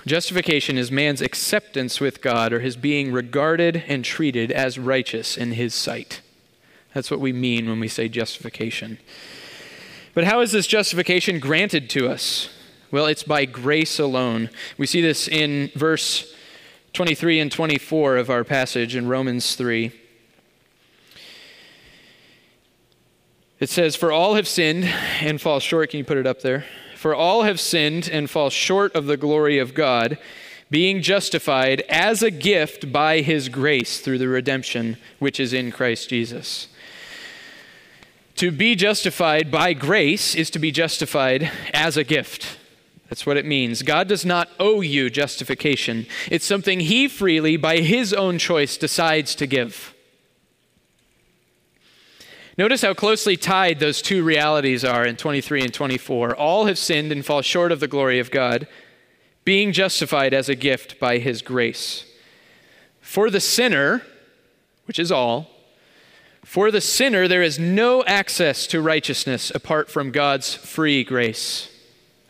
Justification 0.07 0.79
is 0.79 0.91
man's 0.91 1.21
acceptance 1.21 2.01
with 2.01 2.23
God 2.23 2.53
or 2.53 2.61
his 2.61 2.77
being 2.77 3.13
regarded 3.13 3.85
and 3.87 4.05
treated 4.05 4.51
as 4.51 4.79
righteous 4.79 5.37
in 5.37 5.53
his 5.53 5.75
sight. 5.75 6.23
That's 6.95 7.11
what 7.11 7.21
we 7.21 7.33
mean 7.33 7.69
when 7.69 7.81
we 7.81 7.89
say 7.89 8.09
justification. 8.09 8.99
But 10.15 10.25
how 10.25 10.41
is 10.41 10.53
this 10.53 10.67
justification 10.67 11.39
granted 11.39 11.89
to 11.91 12.09
us? 12.09 12.49
Well, 12.91 13.07
it's 13.07 13.23
by 13.23 13.45
grace 13.45 13.99
alone. 13.99 14.51
We 14.77 14.87
see 14.87 15.01
this 15.01 15.29
in 15.29 15.71
verse 15.75 16.35
23 16.93 17.39
and 17.39 17.53
24 17.53 18.17
of 18.17 18.31
our 18.31 18.43
passage 18.43 18.97
in 18.97 19.07
Romans 19.07 19.55
3. 19.55 19.93
It 23.61 23.69
says, 23.69 23.95
For 23.95 24.11
all 24.11 24.35
have 24.35 24.49
sinned 24.49 24.85
and 25.21 25.41
fall 25.41 25.61
short. 25.61 25.91
Can 25.91 25.99
you 25.99 26.05
put 26.05 26.17
it 26.17 26.27
up 26.27 26.41
there? 26.41 26.65
For 27.01 27.15
all 27.15 27.45
have 27.45 27.59
sinned 27.59 28.11
and 28.13 28.29
fall 28.29 28.51
short 28.51 28.95
of 28.95 29.07
the 29.07 29.17
glory 29.17 29.59
of 29.59 29.73
God, 29.73 30.19
being 30.71 31.01
justified 31.01 31.81
as 31.89 32.23
a 32.23 32.31
gift 32.31 32.93
by 32.93 33.23
his 33.23 33.49
grace 33.49 34.03
through 34.03 34.19
the 34.19 34.29
redemption 34.29 34.99
which 35.19 35.41
is 35.41 35.55
in 35.55 35.73
Christ 35.73 36.11
Jesus. 36.11 36.69
To 38.35 38.51
be 38.51 38.75
justified 38.75 39.51
by 39.51 39.73
grace 39.73 40.35
is 40.35 40.51
to 40.51 40.59
be 40.59 40.71
justified 40.71 41.51
as 41.73 41.97
a 41.97 42.05
gift. 42.05 42.59
That's 43.09 43.25
what 43.25 43.39
it 43.39 43.47
means. 43.47 43.81
God 43.81 44.07
does 44.07 44.27
not 44.27 44.51
owe 44.61 44.83
you 44.83 45.09
justification. 45.09 46.05
It's 46.31 46.45
something 46.45 46.81
He 46.81 47.09
freely, 47.09 47.57
by 47.57 47.79
His 47.79 48.13
own 48.13 48.37
choice, 48.37 48.77
decides 48.77 49.35
to 49.37 49.47
give. 49.47 49.90
Notice 52.61 52.83
how 52.83 52.93
closely 52.93 53.39
tied 53.39 53.81
those 53.81 54.03
two 54.03 54.23
realities 54.23 54.85
are 54.85 55.07
in 55.07 55.17
23 55.17 55.63
and 55.63 55.73
24. 55.73 56.37
All 56.37 56.67
have 56.67 56.77
sinned 56.77 57.11
and 57.11 57.25
fall 57.25 57.41
short 57.41 57.73
of 57.73 57.81
the 57.81 57.89
glory 57.89 58.19
of 58.19 58.31
God, 58.31 58.69
being 59.47 59.73
justified 59.73 60.35
as 60.35 60.51
a 60.51 60.55
gift 60.55 61.01
by 61.01 61.17
his 61.17 61.41
grace. 61.41 62.05
For 63.01 63.31
the 63.31 63.41
sinner, 63.41 64.03
which 64.85 64.99
is 64.99 65.11
all, 65.11 65.49
For 66.45 66.71
the 66.71 66.83
sinner, 66.83 67.27
there 67.27 67.41
is 67.43 67.59
no 67.59 68.05
access 68.05 68.67
to 68.67 68.83
righteousness 68.83 69.51
apart 69.55 69.89
from 69.89 70.11
God's 70.11 70.55
free 70.55 71.03
grace, 71.03 71.75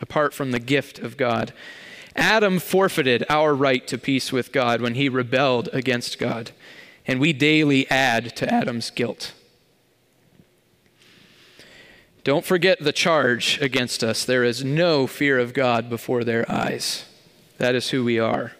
apart 0.00 0.32
from 0.32 0.52
the 0.52 0.60
gift 0.60 1.00
of 1.00 1.16
God. 1.16 1.52
Adam 2.14 2.60
forfeited 2.60 3.24
our 3.28 3.52
right 3.52 3.84
to 3.88 3.98
peace 3.98 4.30
with 4.30 4.52
God 4.52 4.80
when 4.80 4.94
he 4.94 5.08
rebelled 5.08 5.68
against 5.72 6.20
God, 6.20 6.52
and 7.04 7.18
we 7.18 7.32
daily 7.32 7.90
add 7.90 8.36
to 8.36 8.48
Adam's 8.48 8.90
guilt. 8.90 9.32
Don't 12.22 12.44
forget 12.44 12.80
the 12.80 12.92
charge 12.92 13.58
against 13.62 14.04
us. 14.04 14.24
There 14.24 14.44
is 14.44 14.62
no 14.62 15.06
fear 15.06 15.38
of 15.38 15.54
God 15.54 15.88
before 15.88 16.22
their 16.22 16.50
eyes. 16.50 17.06
That 17.58 17.74
is 17.74 17.90
who 17.90 18.04
we 18.04 18.18
are. 18.18 18.52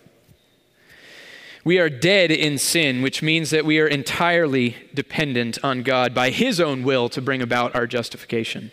We 1.62 1.79
are 1.79 1.90
dead 1.90 2.31
in 2.31 2.57
sin, 2.57 3.03
which 3.03 3.23
means 3.23 3.51
that 3.51 3.66
we 3.66 3.79
are 3.81 3.87
entirely 3.87 4.77
dependent 4.94 5.59
on 5.62 5.83
God 5.83 6.14
by 6.14 6.31
His 6.31 6.59
own 6.59 6.85
will 6.85 7.11
to 7.11 7.20
bring 7.20 7.42
about 7.42 7.75
our 7.75 7.87
justification. 7.87 8.70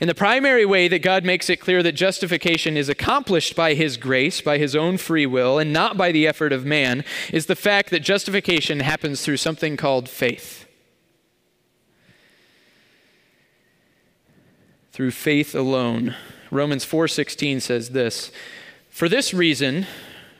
And 0.00 0.08
the 0.08 0.14
primary 0.14 0.64
way 0.64 0.88
that 0.88 1.02
God 1.02 1.24
makes 1.24 1.50
it 1.50 1.60
clear 1.60 1.82
that 1.82 1.92
justification 1.92 2.76
is 2.76 2.88
accomplished 2.88 3.54
by 3.54 3.74
His 3.74 3.98
grace, 3.98 4.40
by 4.40 4.56
His 4.56 4.74
own 4.74 4.96
free 4.96 5.26
will, 5.26 5.58
and 5.58 5.70
not 5.70 5.98
by 5.98 6.12
the 6.12 6.26
effort 6.26 6.52
of 6.52 6.64
man, 6.64 7.04
is 7.30 7.44
the 7.46 7.56
fact 7.56 7.90
that 7.90 8.00
justification 8.00 8.80
happens 8.80 9.22
through 9.22 9.38
something 9.38 9.76
called 9.76 10.08
faith. 10.08 10.65
Through 14.96 15.10
faith 15.10 15.54
alone. 15.54 16.14
Romans 16.50 16.82
4:16 16.82 17.60
says 17.60 17.90
this, 17.90 18.30
"For 18.88 19.10
this 19.10 19.34
reason, 19.34 19.86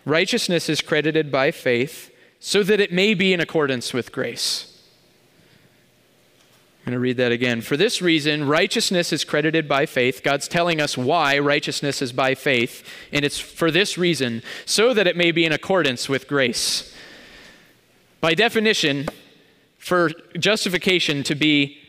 righteousness 0.07 0.71
is 0.71 0.81
credited 0.81 1.31
by 1.31 1.51
faith 1.51 2.11
so 2.40 2.62
that 2.62 2.81
it 2.81 2.90
may 2.90 3.12
be 3.12 3.35
in 3.35 3.40
accordance 3.40 3.92
with 3.92 4.12
grace. 4.12 4.64
I'm 6.81 6.92
going 6.92 6.95
to 6.95 7.01
read 7.01 7.19
that 7.19 7.33
again. 7.33 7.61
For 7.61 7.77
this 7.77 8.01
reason, 8.01 8.47
righteousness 8.47 9.12
is 9.12 9.25
credited 9.25 9.69
by 9.69 9.85
faith. 9.85 10.23
God's 10.23 10.49
telling 10.49 10.81
us 10.81 10.97
why 10.97 11.38
righteousness 11.38 12.01
is 12.01 12.12
by 12.12 12.35
faith, 12.35 12.83
and 13.12 13.27
it's 13.27 13.38
for 13.38 13.71
this 13.71 13.99
reason, 13.99 14.42
so 14.64 14.95
that 14.95 15.07
it 15.07 15.19
may 15.19 15.33
be 15.33 15.45
in 15.45 15.53
accordance 15.53 16.09
with 16.09 16.27
grace. 16.27 16.95
By 18.23 18.33
definition, 18.33 19.11
for 19.77 20.12
justification 20.38 21.23
to 21.25 21.35
be 21.35 21.83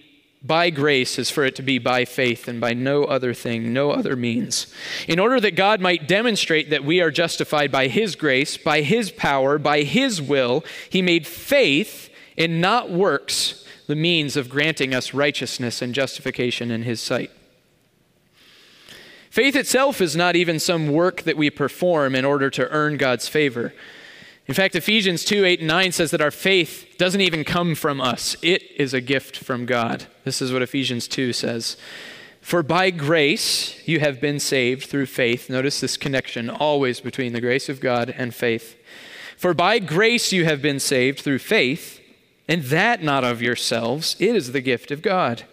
by 0.48 0.70
grace 0.70 1.20
is 1.20 1.30
for 1.30 1.44
it 1.44 1.56
to 1.58 1.62
be 1.62 1.78
by 1.78 2.06
faith 2.06 2.48
and 2.48 2.62
by 2.62 2.74
no 2.74 3.04
other 3.04 3.34
thing, 3.34 3.74
no 3.74 3.92
other 3.92 4.16
means. 4.16 4.74
In 5.08 5.20
order 5.20 5.40
that 5.42 5.56
God 5.56 5.82
might 5.82 6.08
demonstrate 6.08 6.70
that 6.70 6.86
we 6.86 7.02
are 7.02 7.12
justified 7.12 7.72
by 7.72 7.88
His 7.88 8.16
grace, 8.16 8.58
by 8.58 8.82
His 8.82 9.12
power, 9.12 9.58
by 9.58 9.84
His 9.84 10.22
will, 10.22 10.64
He 10.90 11.02
made 11.02 11.28
faith 11.28 12.10
and 12.38 12.62
not 12.62 12.90
works 12.90 13.66
the 13.88 13.96
means 13.96 14.38
of 14.38 14.50
granting 14.50 14.94
us 14.94 15.14
righteousness 15.14 15.82
and 15.82 15.94
justification 15.94 16.72
in 16.72 16.84
His 16.84 17.02
sight. 17.02 17.32
Faith 19.30 19.56
itself 19.56 20.02
is 20.02 20.16
not 20.16 20.36
even 20.36 20.60
some 20.60 20.88
work 20.88 21.22
that 21.22 21.38
we 21.38 21.50
perform 21.50 22.16
in 22.16 22.26
order 22.26 22.50
to 22.50 22.68
earn 22.70 22.98
God's 22.98 23.28
favor. 23.28 23.74
In 24.48 24.54
fact, 24.54 24.76
Ephesians 24.76 25.26
2 25.26 25.44
8 25.44 25.60
and 25.60 25.68
9 25.68 25.92
says 25.92 26.12
that 26.12 26.22
our 26.22 26.32
faith 26.32 26.96
doesn't 26.98 27.22
even 27.22 27.44
come 27.44 27.76
from 27.76 28.00
us, 28.00 28.38
it 28.42 28.64
is 28.78 28.94
a 28.94 29.02
gift 29.02 29.38
from 29.38 29.66
God. 29.66 30.08
This 30.24 30.42
is 30.42 30.54
what 30.54 30.62
Ephesians 30.62 31.08
2 31.08 31.34
says. 31.34 31.76
For 32.40 32.64
by 32.64 32.92
grace 32.92 33.86
you 33.86 34.00
have 34.00 34.22
been 34.22 34.40
saved 34.40 34.86
through 34.86 35.08
faith. 35.08 35.50
Notice 35.50 35.82
this 35.82 35.98
connection 35.98 36.50
always 36.50 37.02
between 37.02 37.34
the 37.34 37.42
grace 37.42 37.68
of 37.68 37.82
God 37.82 38.14
and 38.18 38.34
faith. 38.34 38.78
For 39.36 39.54
by 39.54 39.80
grace 39.80 40.32
you 40.32 40.46
have 40.46 40.62
been 40.62 40.80
saved 40.80 41.20
through 41.20 41.40
faith, 41.40 42.00
and 42.48 42.64
that 42.64 43.04
not 43.04 43.26
of 43.26 43.42
yourselves, 43.42 44.16
it 44.18 44.34
is 44.34 44.54
the 44.54 44.62
gift 44.62 44.92
of 44.92 45.02
God, 45.02 45.44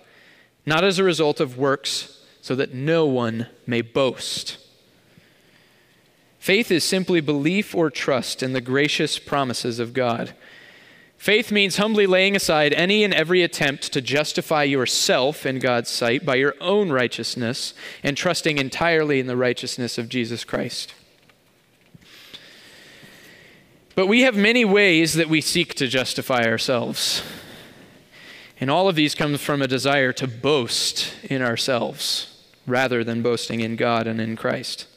not 0.64 0.84
as 0.84 1.00
a 1.00 1.04
result 1.04 1.40
of 1.40 1.58
works, 1.58 2.22
so 2.40 2.54
that 2.54 2.72
no 2.72 3.06
one 3.06 3.48
may 3.66 3.82
boast. 3.82 4.63
Faith 6.44 6.70
is 6.70 6.84
simply 6.84 7.22
belief 7.22 7.74
or 7.74 7.88
trust 7.88 8.42
in 8.42 8.52
the 8.52 8.60
gracious 8.60 9.18
promises 9.18 9.78
of 9.78 9.94
God. 9.94 10.34
Faith 11.16 11.50
means 11.50 11.78
humbly 11.78 12.06
laying 12.06 12.36
aside 12.36 12.74
any 12.74 13.02
and 13.02 13.14
every 13.14 13.40
attempt 13.40 13.90
to 13.94 14.02
justify 14.02 14.62
yourself 14.62 15.46
in 15.46 15.58
God's 15.58 15.88
sight 15.88 16.26
by 16.26 16.34
your 16.34 16.54
own 16.60 16.92
righteousness 16.92 17.72
and 18.02 18.14
trusting 18.14 18.58
entirely 18.58 19.20
in 19.20 19.26
the 19.26 19.38
righteousness 19.38 19.96
of 19.96 20.10
Jesus 20.10 20.44
Christ. 20.44 20.92
But 23.94 24.06
we 24.06 24.20
have 24.20 24.36
many 24.36 24.66
ways 24.66 25.14
that 25.14 25.30
we 25.30 25.40
seek 25.40 25.72
to 25.76 25.86
justify 25.86 26.44
ourselves. 26.44 27.22
And 28.60 28.70
all 28.70 28.86
of 28.86 28.96
these 28.96 29.14
come 29.14 29.38
from 29.38 29.62
a 29.62 29.66
desire 29.66 30.12
to 30.12 30.28
boast 30.28 31.14
in 31.22 31.40
ourselves 31.40 32.44
rather 32.66 33.02
than 33.02 33.22
boasting 33.22 33.60
in 33.60 33.76
God 33.76 34.06
and 34.06 34.20
in 34.20 34.36
Christ. 34.36 34.88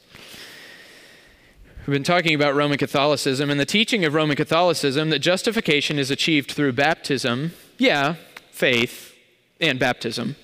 We've 1.88 1.94
been 1.94 2.02
talking 2.02 2.34
about 2.34 2.54
Roman 2.54 2.76
Catholicism 2.76 3.48
and 3.48 3.58
the 3.58 3.64
teaching 3.64 4.04
of 4.04 4.12
Roman 4.12 4.36
Catholicism 4.36 5.08
that 5.08 5.20
justification 5.20 5.98
is 5.98 6.10
achieved 6.10 6.52
through 6.52 6.74
baptism, 6.74 7.52
yeah, 7.78 8.16
faith, 8.50 9.14
and 9.58 9.78
baptism, 9.78 10.36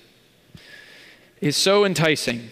is 1.41 1.55
so 1.55 1.85
enticing. 1.85 2.49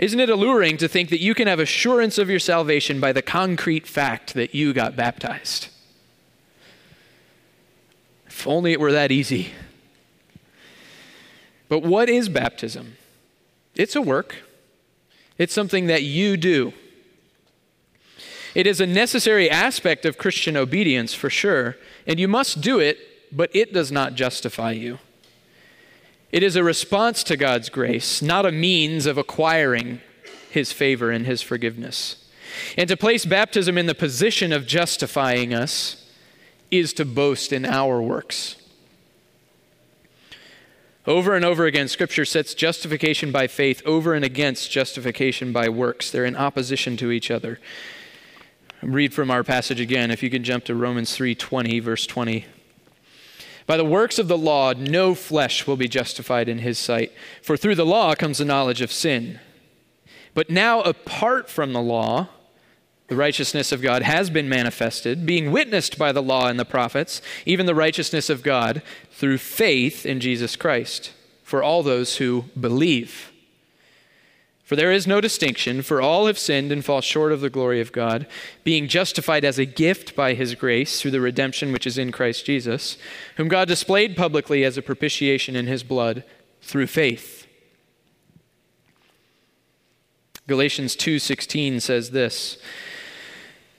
Isn't 0.00 0.18
it 0.18 0.28
alluring 0.28 0.78
to 0.78 0.88
think 0.88 1.10
that 1.10 1.20
you 1.20 1.32
can 1.32 1.46
have 1.46 1.60
assurance 1.60 2.18
of 2.18 2.28
your 2.28 2.40
salvation 2.40 2.98
by 2.98 3.12
the 3.12 3.22
concrete 3.22 3.86
fact 3.86 4.34
that 4.34 4.52
you 4.52 4.72
got 4.72 4.96
baptized? 4.96 5.68
If 8.26 8.48
only 8.48 8.72
it 8.72 8.80
were 8.80 8.90
that 8.90 9.12
easy. 9.12 9.52
But 11.68 11.84
what 11.84 12.08
is 12.08 12.28
baptism? 12.28 12.96
It's 13.76 13.94
a 13.94 14.02
work, 14.02 14.42
it's 15.38 15.54
something 15.54 15.86
that 15.86 16.02
you 16.02 16.36
do. 16.36 16.72
It 18.54 18.68
is 18.68 18.80
a 18.80 18.86
necessary 18.86 19.50
aspect 19.50 20.04
of 20.04 20.16
Christian 20.16 20.56
obedience 20.56 21.12
for 21.12 21.28
sure, 21.28 21.76
and 22.06 22.20
you 22.20 22.28
must 22.28 22.60
do 22.60 22.78
it, 22.78 22.98
but 23.32 23.50
it 23.52 23.72
does 23.72 23.90
not 23.90 24.14
justify 24.14 24.72
you. 24.72 24.98
It 26.30 26.42
is 26.42 26.54
a 26.54 26.64
response 26.64 27.24
to 27.24 27.36
God's 27.36 27.68
grace, 27.68 28.22
not 28.22 28.46
a 28.46 28.52
means 28.52 29.06
of 29.06 29.18
acquiring 29.18 30.00
His 30.50 30.72
favor 30.72 31.10
and 31.10 31.26
His 31.26 31.42
forgiveness. 31.42 32.24
And 32.76 32.88
to 32.88 32.96
place 32.96 33.24
baptism 33.24 33.76
in 33.76 33.86
the 33.86 33.94
position 33.94 34.52
of 34.52 34.66
justifying 34.66 35.52
us 35.52 36.08
is 36.70 36.92
to 36.94 37.04
boast 37.04 37.52
in 37.52 37.64
our 37.64 38.00
works. 38.00 38.56
Over 41.06 41.34
and 41.34 41.44
over 41.44 41.66
again, 41.66 41.88
Scripture 41.88 42.24
sets 42.24 42.54
justification 42.54 43.30
by 43.30 43.48
faith 43.48 43.82
over 43.84 44.14
and 44.14 44.24
against 44.24 44.70
justification 44.70 45.52
by 45.52 45.68
works. 45.68 46.10
They're 46.10 46.24
in 46.24 46.36
opposition 46.36 46.96
to 46.98 47.10
each 47.10 47.30
other 47.30 47.58
read 48.84 49.14
from 49.14 49.30
our 49.30 49.42
passage 49.42 49.80
again 49.80 50.10
if 50.10 50.22
you 50.22 50.30
can 50.30 50.44
jump 50.44 50.64
to 50.64 50.74
Romans 50.74 51.16
3:20 51.16 51.80
verse 51.80 52.06
20. 52.06 52.44
By 53.66 53.76
the 53.76 53.84
works 53.84 54.18
of 54.18 54.28
the 54.28 54.36
law 54.36 54.72
no 54.72 55.14
flesh 55.14 55.66
will 55.66 55.76
be 55.76 55.88
justified 55.88 56.48
in 56.48 56.58
his 56.58 56.78
sight, 56.78 57.12
for 57.42 57.56
through 57.56 57.76
the 57.76 57.86
law 57.86 58.14
comes 58.14 58.38
the 58.38 58.44
knowledge 58.44 58.82
of 58.82 58.92
sin. 58.92 59.40
But 60.34 60.50
now 60.50 60.82
apart 60.82 61.48
from 61.48 61.72
the 61.72 61.80
law, 61.80 62.28
the 63.08 63.16
righteousness 63.16 63.72
of 63.72 63.82
God 63.82 64.02
has 64.02 64.30
been 64.30 64.48
manifested, 64.48 65.26
being 65.26 65.52
witnessed 65.52 65.98
by 65.98 66.12
the 66.12 66.22
law 66.22 66.48
and 66.48 66.58
the 66.58 66.64
prophets, 66.64 67.22
even 67.46 67.66
the 67.66 67.74
righteousness 67.74 68.28
of 68.28 68.42
God 68.42 68.82
through 69.10 69.38
faith 69.38 70.04
in 70.04 70.20
Jesus 70.20 70.56
Christ, 70.56 71.12
for 71.42 71.62
all 71.62 71.82
those 71.82 72.16
who 72.16 72.46
believe. 72.58 73.30
For 74.64 74.76
there 74.76 74.90
is 74.90 75.06
no 75.06 75.20
distinction, 75.20 75.82
for 75.82 76.00
all 76.00 76.26
have 76.26 76.38
sinned 76.38 76.72
and 76.72 76.82
fall 76.82 77.02
short 77.02 77.32
of 77.32 77.42
the 77.42 77.50
glory 77.50 77.82
of 77.82 77.92
God, 77.92 78.26
being 78.64 78.88
justified 78.88 79.44
as 79.44 79.58
a 79.58 79.66
gift 79.66 80.16
by 80.16 80.32
his 80.32 80.54
grace 80.54 81.00
through 81.00 81.10
the 81.10 81.20
redemption 81.20 81.70
which 81.70 81.86
is 81.86 81.98
in 81.98 82.10
Christ 82.10 82.46
Jesus, 82.46 82.96
whom 83.36 83.48
God 83.48 83.68
displayed 83.68 84.16
publicly 84.16 84.64
as 84.64 84.78
a 84.78 84.82
propitiation 84.82 85.54
in 85.54 85.66
his 85.66 85.82
blood 85.82 86.24
through 86.62 86.86
faith. 86.86 87.46
Galatians 90.46 90.96
2:16 90.96 91.80
says 91.80 92.10
this, 92.10 92.56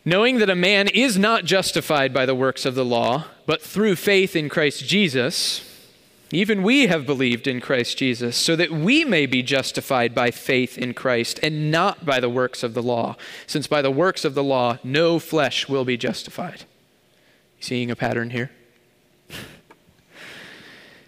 knowing 0.06 0.38
that 0.38 0.52
a 0.52 0.56
man 0.56 0.88
is 0.90 1.18
not 1.18 1.46
justified 1.46 2.14
by 2.14 2.28
the 2.28 2.36
works 2.36 2.64
of 2.64 2.76
the 2.76 2.86
law, 2.86 3.26
but 3.48 3.62
through 3.62 3.96
faith 3.96 4.36
in 4.36 4.50
Christ 4.50 4.86
Jesus, 4.86 5.75
even 6.36 6.64
we 6.64 6.88
have 6.88 7.06
believed 7.06 7.48
in 7.48 7.62
Christ 7.62 7.98
Jesus, 7.98 8.36
so 8.36 8.56
that 8.56 8.72
we 8.72 9.06
may 9.06 9.26
be 9.26 9.42
justified 9.42 10.14
by 10.14 10.32
faith 10.32 10.78
in 10.78 10.94
Christ 10.94 11.40
and 11.42 11.72
not 11.72 12.06
by 12.06 12.20
the 12.20 12.30
works 12.30 12.62
of 12.64 12.74
the 12.74 12.84
law, 12.84 13.16
since 13.48 13.68
by 13.68 13.82
the 13.82 13.92
works 13.92 14.26
of 14.26 14.36
the 14.36 14.44
law 14.44 14.78
no 14.84 15.18
flesh 15.20 15.70
will 15.70 15.86
be 15.86 15.98
justified. 15.98 16.66
Seeing 17.60 17.90
a 17.90 17.96
pattern 17.96 18.32
here? 18.32 18.52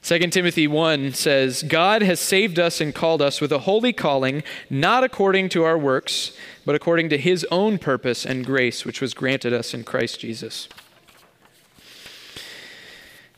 2 0.01 0.19
Timothy 0.27 0.67
1 0.67 1.11
says, 1.11 1.63
God 1.63 2.01
has 2.01 2.19
saved 2.19 2.57
us 2.57 2.79
and 2.79 2.95
called 2.95 3.21
us 3.21 3.41
with 3.41 3.51
a 3.51 3.59
holy 3.59 3.91
calling, 3.91 4.43
not 4.69 5.03
according 5.03 5.49
to 5.49 5.63
our 5.63 5.77
works, 5.77 6.31
but 6.65 6.75
according 6.75 7.09
to 7.09 7.17
his 7.17 7.45
own 7.51 7.77
purpose 7.77 8.25
and 8.25 8.45
grace, 8.45 8.85
which 8.85 9.01
was 9.01 9.13
granted 9.13 9.51
us 9.51 9.73
in 9.73 9.83
Christ 9.83 10.21
Jesus. 10.21 10.69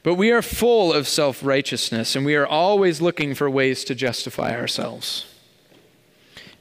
But 0.02 0.16
we 0.16 0.32
are 0.32 0.42
full 0.42 0.94
of 0.94 1.08
self 1.08 1.44
righteousness, 1.44 2.16
and 2.16 2.26
we 2.26 2.36
are 2.36 2.48
always 2.48 3.02
looking 3.02 3.36
for 3.36 3.50
ways 3.50 3.84
to 3.86 3.96
justify 3.96 4.56
ourselves. 4.56 5.26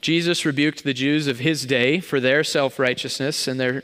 Jesus 0.00 0.44
rebuked 0.44 0.84
the 0.84 0.94
Jews 0.94 1.26
of 1.26 1.40
his 1.40 1.66
day 1.66 2.00
for 2.00 2.20
their 2.20 2.42
self 2.44 2.78
righteousness 2.78 3.46
and 3.46 3.58
their 3.58 3.82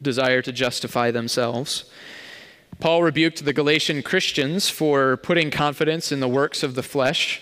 desire 0.00 0.42
to 0.42 0.52
justify 0.52 1.10
themselves. 1.10 1.84
Paul 2.80 3.02
rebuked 3.02 3.44
the 3.44 3.52
Galatian 3.52 4.02
Christians 4.02 4.68
for 4.68 5.16
putting 5.16 5.50
confidence 5.50 6.10
in 6.10 6.20
the 6.20 6.28
works 6.28 6.62
of 6.62 6.74
the 6.74 6.82
flesh. 6.82 7.40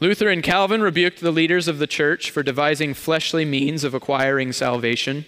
Luther 0.00 0.28
and 0.28 0.42
Calvin 0.42 0.82
rebuked 0.82 1.20
the 1.20 1.32
leaders 1.32 1.68
of 1.68 1.78
the 1.78 1.86
church 1.86 2.30
for 2.30 2.42
devising 2.42 2.94
fleshly 2.94 3.44
means 3.44 3.84
of 3.84 3.94
acquiring 3.94 4.52
salvation. 4.52 5.24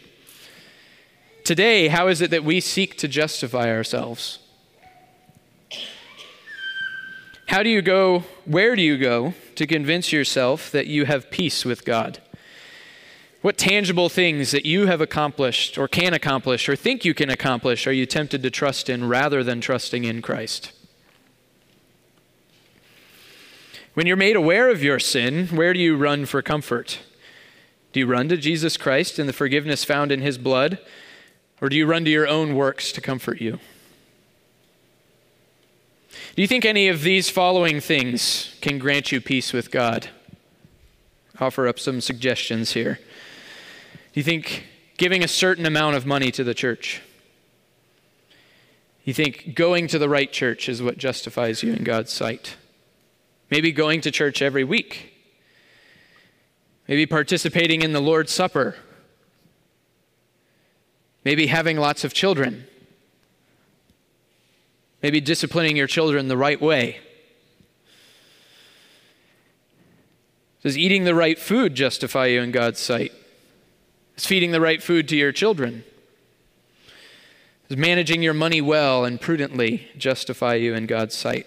Today, 1.51 1.89
how 1.89 2.07
is 2.07 2.21
it 2.21 2.31
that 2.31 2.45
we 2.45 2.61
seek 2.61 2.97
to 2.99 3.09
justify 3.09 3.71
ourselves? 3.73 4.39
How 7.47 7.65
do 7.65 7.69
you 7.69 7.83
go, 7.83 8.21
where 8.45 8.77
do 8.77 8.83
you 8.83 8.97
go 8.97 9.35
to 9.57 9.67
convince 9.67 10.13
yourself 10.13 10.71
that 10.71 10.87
you 10.87 11.07
have 11.07 11.29
peace 11.33 11.65
with 11.65 11.85
God? 11.85 12.21
What 13.43 13.59
tangible 13.59 14.09
things 14.09 14.53
that 14.53 14.65
you 14.65 14.87
have 14.87 15.01
accomplished 15.01 15.77
or 15.77 15.89
can 15.89 16.15
accomplish 16.15 16.69
or 16.69 16.77
think 16.77 17.05
you 17.05 17.15
can 17.15 17.31
accomplish 17.31 17.85
are 17.89 17.93
you 17.93 18.07
tempted 18.07 18.45
to 18.45 18.51
trust 18.53 18.89
in 18.89 19.09
rather 19.09 19.43
than 19.43 19.61
trusting 19.61 20.05
in 20.05 20.23
Christ? 20.23 20.71
When 23.95 24.07
you're 24.07 24.17
made 24.17 24.37
aware 24.37 24.71
of 24.71 24.85
your 24.85 25.01
sin, 25.01 25.49
where 25.49 25.73
do 25.73 25.81
you 25.81 25.97
run 25.97 26.27
for 26.27 26.43
comfort? 26.43 27.01
Do 27.93 27.99
you 27.99 28.07
run 28.07 28.29
to 28.29 28.37
Jesus 28.37 28.77
Christ 28.77 29.19
and 29.19 29.29
the 29.29 29.33
forgiveness 29.33 29.83
found 29.83 30.13
in 30.13 30.21
his 30.21 30.39
blood? 30.39 30.79
Or 31.61 31.69
do 31.69 31.77
you 31.77 31.87
run 31.87 32.05
to 32.05 32.11
your 32.11 32.27
own 32.27 32.55
works 32.55 32.93
to 32.93 33.01
comfort 33.01 33.41
you? 33.41 33.59
Do 36.35 36.43
you 36.43 36.49
think 36.49 36.65
any 36.65 36.89
of 36.89 37.03
these 37.03 37.29
following 37.29 37.81
things 37.81 38.55
can 38.61 38.79
grant 38.79 39.13
you 39.13 39.21
peace 39.21 39.53
with 39.53 39.71
God? 39.71 40.09
Offer 41.39 41.69
up 41.69 41.79
some 41.79 42.01
suggestions 42.01 42.73
here. 42.73 42.99
Do 44.13 44.21
you 44.21 44.23
think 44.23 44.67
giving 44.97 45.23
a 45.23 45.29
certain 45.29 45.67
amount 45.67 45.97
of 45.97 46.07
money 46.07 46.31
to 46.33 46.45
the 46.45 46.55
church? 46.55 47.03
You 49.05 49.15
think 49.15 49.55
going 49.55 49.87
to 49.89 49.99
the 49.99 50.09
right 50.09 50.31
church 50.31 50.69
is 50.69 50.83
what 50.83 50.99
justifies 50.99 51.63
you 51.63 51.73
in 51.73 51.85
God's 51.85 52.13
sight? 52.13 52.57
Maybe 53.51 53.73
going 53.73 54.01
to 54.03 54.11
church 54.11 54.43
every 54.43 54.65
week. 54.65 55.15
Maybe 56.87 57.07
participating 57.07 57.83
in 57.83 57.93
the 57.93 58.01
Lord's 58.01 58.33
Supper. 58.33 58.77
Maybe 61.25 61.47
having 61.47 61.77
lots 61.77 62.05
of 62.05 62.15
children. 62.15 62.67
Maybe 65.03 65.21
disciplining 65.21 65.77
your 65.77 65.87
children 65.87 66.29
the 66.29 66.37
right 66.37 66.61
way. 66.61 67.01
Does 70.63 70.77
eating 70.77 71.05
the 71.05 71.15
right 71.15 71.39
food 71.39 71.75
justify 71.75 72.27
you 72.27 72.43
in 72.43 72.51
God's 72.51 72.81
sight? 72.81 73.13
Is 74.17 74.27
feeding 74.27 74.53
the 74.53 74.61
right 74.61 74.83
food 74.83 75.09
to 75.09 75.17
your 75.17 75.33
children? 75.33 75.85
Does 77.69 77.79
managing 77.79 78.23
your 78.23 78.35
money 78.35 78.61
well 78.61 79.05
and 79.05 79.21
prudently 79.21 79.89
justify 79.97 80.55
you 80.55 80.75
in 80.75 80.87
God's 80.87 81.15
sight? 81.15 81.47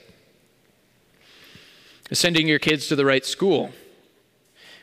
Is 2.10 2.18
sending 2.18 2.48
your 2.48 2.60
kids 2.60 2.88
to 2.88 2.96
the 2.96 3.06
right 3.06 3.26
school? 3.26 3.72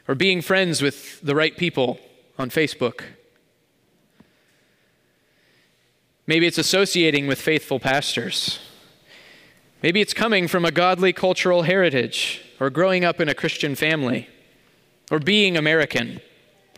Or 0.06 0.14
being 0.14 0.42
friends 0.42 0.80
with 0.80 1.20
the 1.20 1.34
right 1.34 1.56
people 1.56 1.98
on 2.38 2.50
Facebook? 2.50 3.02
Maybe 6.30 6.46
it's 6.46 6.58
associating 6.58 7.26
with 7.26 7.40
faithful 7.40 7.80
pastors. 7.80 8.60
Maybe 9.82 10.00
it's 10.00 10.14
coming 10.14 10.46
from 10.46 10.64
a 10.64 10.70
godly 10.70 11.12
cultural 11.12 11.62
heritage, 11.62 12.40
or 12.60 12.70
growing 12.70 13.04
up 13.04 13.20
in 13.20 13.28
a 13.28 13.34
Christian 13.34 13.74
family, 13.74 14.28
or 15.10 15.18
being 15.18 15.56
American, 15.56 16.20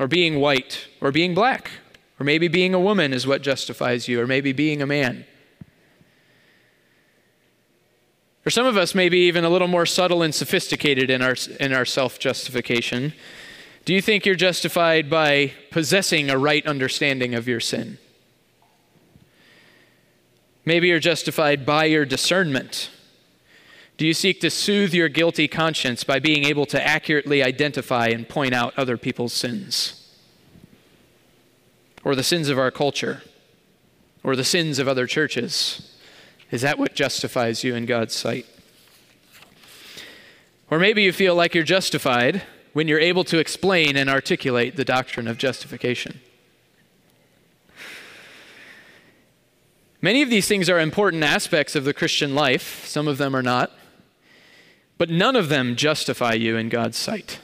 or 0.01 0.09
being 0.09 0.41
white, 0.41 0.89
or 1.03 1.13
being 1.13 1.35
black, 1.35 1.71
or 2.19 2.25
maybe 2.25 2.49
being 2.49 2.73
a 2.73 2.81
woman 2.81 3.13
is 3.13 3.27
what 3.27 3.43
justifies 3.43 4.09
you, 4.09 4.23
or 4.23 4.27
maybe 4.27 4.53
being 4.55 4.81
a 4.81 4.87
man. 4.87 5.27
For 8.45 8.49
some 8.49 8.65
of 8.65 8.79
us, 8.79 8.95
maybe 8.95 9.19
even 9.19 9.45
a 9.45 9.51
little 9.51 9.69
more 9.69 9.85
subtle 9.85 10.23
and 10.23 10.35
sophisticated 10.35 11.11
in 11.11 11.21
our, 11.21 11.37
in 11.61 11.75
our 11.75 11.85
self 11.85 12.19
justification. 12.19 13.13
Do 13.85 13.93
you 13.93 14.01
think 14.01 14.25
you're 14.25 14.35
justified 14.35 15.11
by 15.11 15.53
possessing 15.71 16.31
a 16.31 16.39
right 16.39 16.67
understanding 16.67 17.35
of 17.35 17.47
your 17.47 17.61
sin? 17.61 17.99
Maybe 20.65 20.89
you're 20.89 21.01
justified 21.01 21.67
by 21.67 21.87
your 21.87 22.05
discernment. 22.05 22.91
Do 23.97 24.07
you 24.07 24.15
seek 24.15 24.41
to 24.41 24.51
soothe 24.51 24.95
your 24.95 25.09
guilty 25.09 25.49
conscience 25.49 26.05
by 26.05 26.19
being 26.19 26.45
able 26.45 26.67
to 26.67 26.87
accurately 26.87 27.43
identify 27.43 28.09
and 28.09 28.29
point 28.29 28.55
out 28.55 28.73
other 28.77 28.97
people's 28.97 29.33
sins? 29.33 29.99
Or 32.05 32.15
the 32.15 32.23
sins 32.23 32.49
of 32.49 32.59
our 32.59 32.71
culture? 32.71 33.23
Or 34.25 34.37
the 34.37 34.45
sins 34.45 34.79
of 34.79 34.89
other 34.89 35.07
churches? 35.07 35.97
Is 36.51 36.63
that 36.63 36.79
what 36.79 36.95
justifies 36.95 37.65
you 37.65 37.75
in 37.75 37.87
God's 37.87 38.15
sight? 38.15 38.47
Or 40.71 40.79
maybe 40.79 41.03
you 41.03 41.13
feel 41.13 41.35
like 41.35 41.55
you're 41.55 41.65
justified 41.65 42.43
when 42.73 42.89
you're 42.89 42.99
able 42.99 43.25
to 43.25 43.39
explain 43.39 43.97
and 43.97 44.09
articulate 44.09 44.77
the 44.77 44.85
doctrine 44.85 45.29
of 45.29 45.39
justification. 45.39 46.21
Many 50.03 50.21
of 50.21 50.31
these 50.31 50.49
things 50.49 50.69
are 50.69 50.81
important 50.81 51.23
aspects 51.23 51.77
of 51.77 51.85
the 51.85 51.95
Christian 51.95 52.35
life, 52.35 52.85
some 52.87 53.07
of 53.07 53.19
them 53.19 53.37
are 53.37 53.43
not, 53.43 53.71
but 54.99 55.09
none 55.09 55.37
of 55.37 55.49
them 55.49 55.77
justify 55.77 56.33
you 56.33 56.57
in 56.57 56.69
God's 56.69 56.99
sight. 56.99 57.39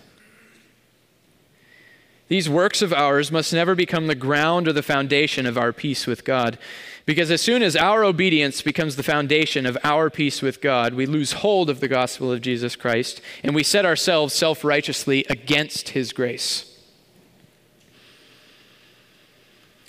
These 2.27 2.49
works 2.49 2.83
of 2.83 2.93
ours 2.93 3.33
must 3.33 3.53
never 3.53 3.75
become 3.75 4.07
the 4.07 4.15
ground 4.15 4.69
or 4.69 4.73
the 4.73 4.83
foundation 4.83 5.47
of 5.47 5.57
our 5.57 5.73
peace 5.73 6.07
with 6.07 6.25
God. 6.25 6.59
Because 7.07 7.31
as 7.31 7.41
soon 7.41 7.63
as 7.63 7.75
our 7.75 8.05
obedience 8.05 8.61
becomes 8.61 8.97
the 8.97 9.03
foundation 9.03 9.65
of 9.65 9.79
our 9.83 10.11
peace 10.11 10.43
with 10.43 10.61
God, 10.61 10.93
we 10.93 11.07
lose 11.07 11.33
hold 11.33 11.71
of 11.71 11.81
the 11.81 11.89
gospel 11.89 12.31
of 12.31 12.43
Jesus 12.43 12.77
Christ 12.77 13.23
and 13.43 13.55
we 13.55 13.63
set 13.63 13.87
ourselves 13.87 14.35
self 14.35 14.63
righteously 14.63 15.25
against 15.31 15.91
his 15.91 16.13
grace. 16.13 16.79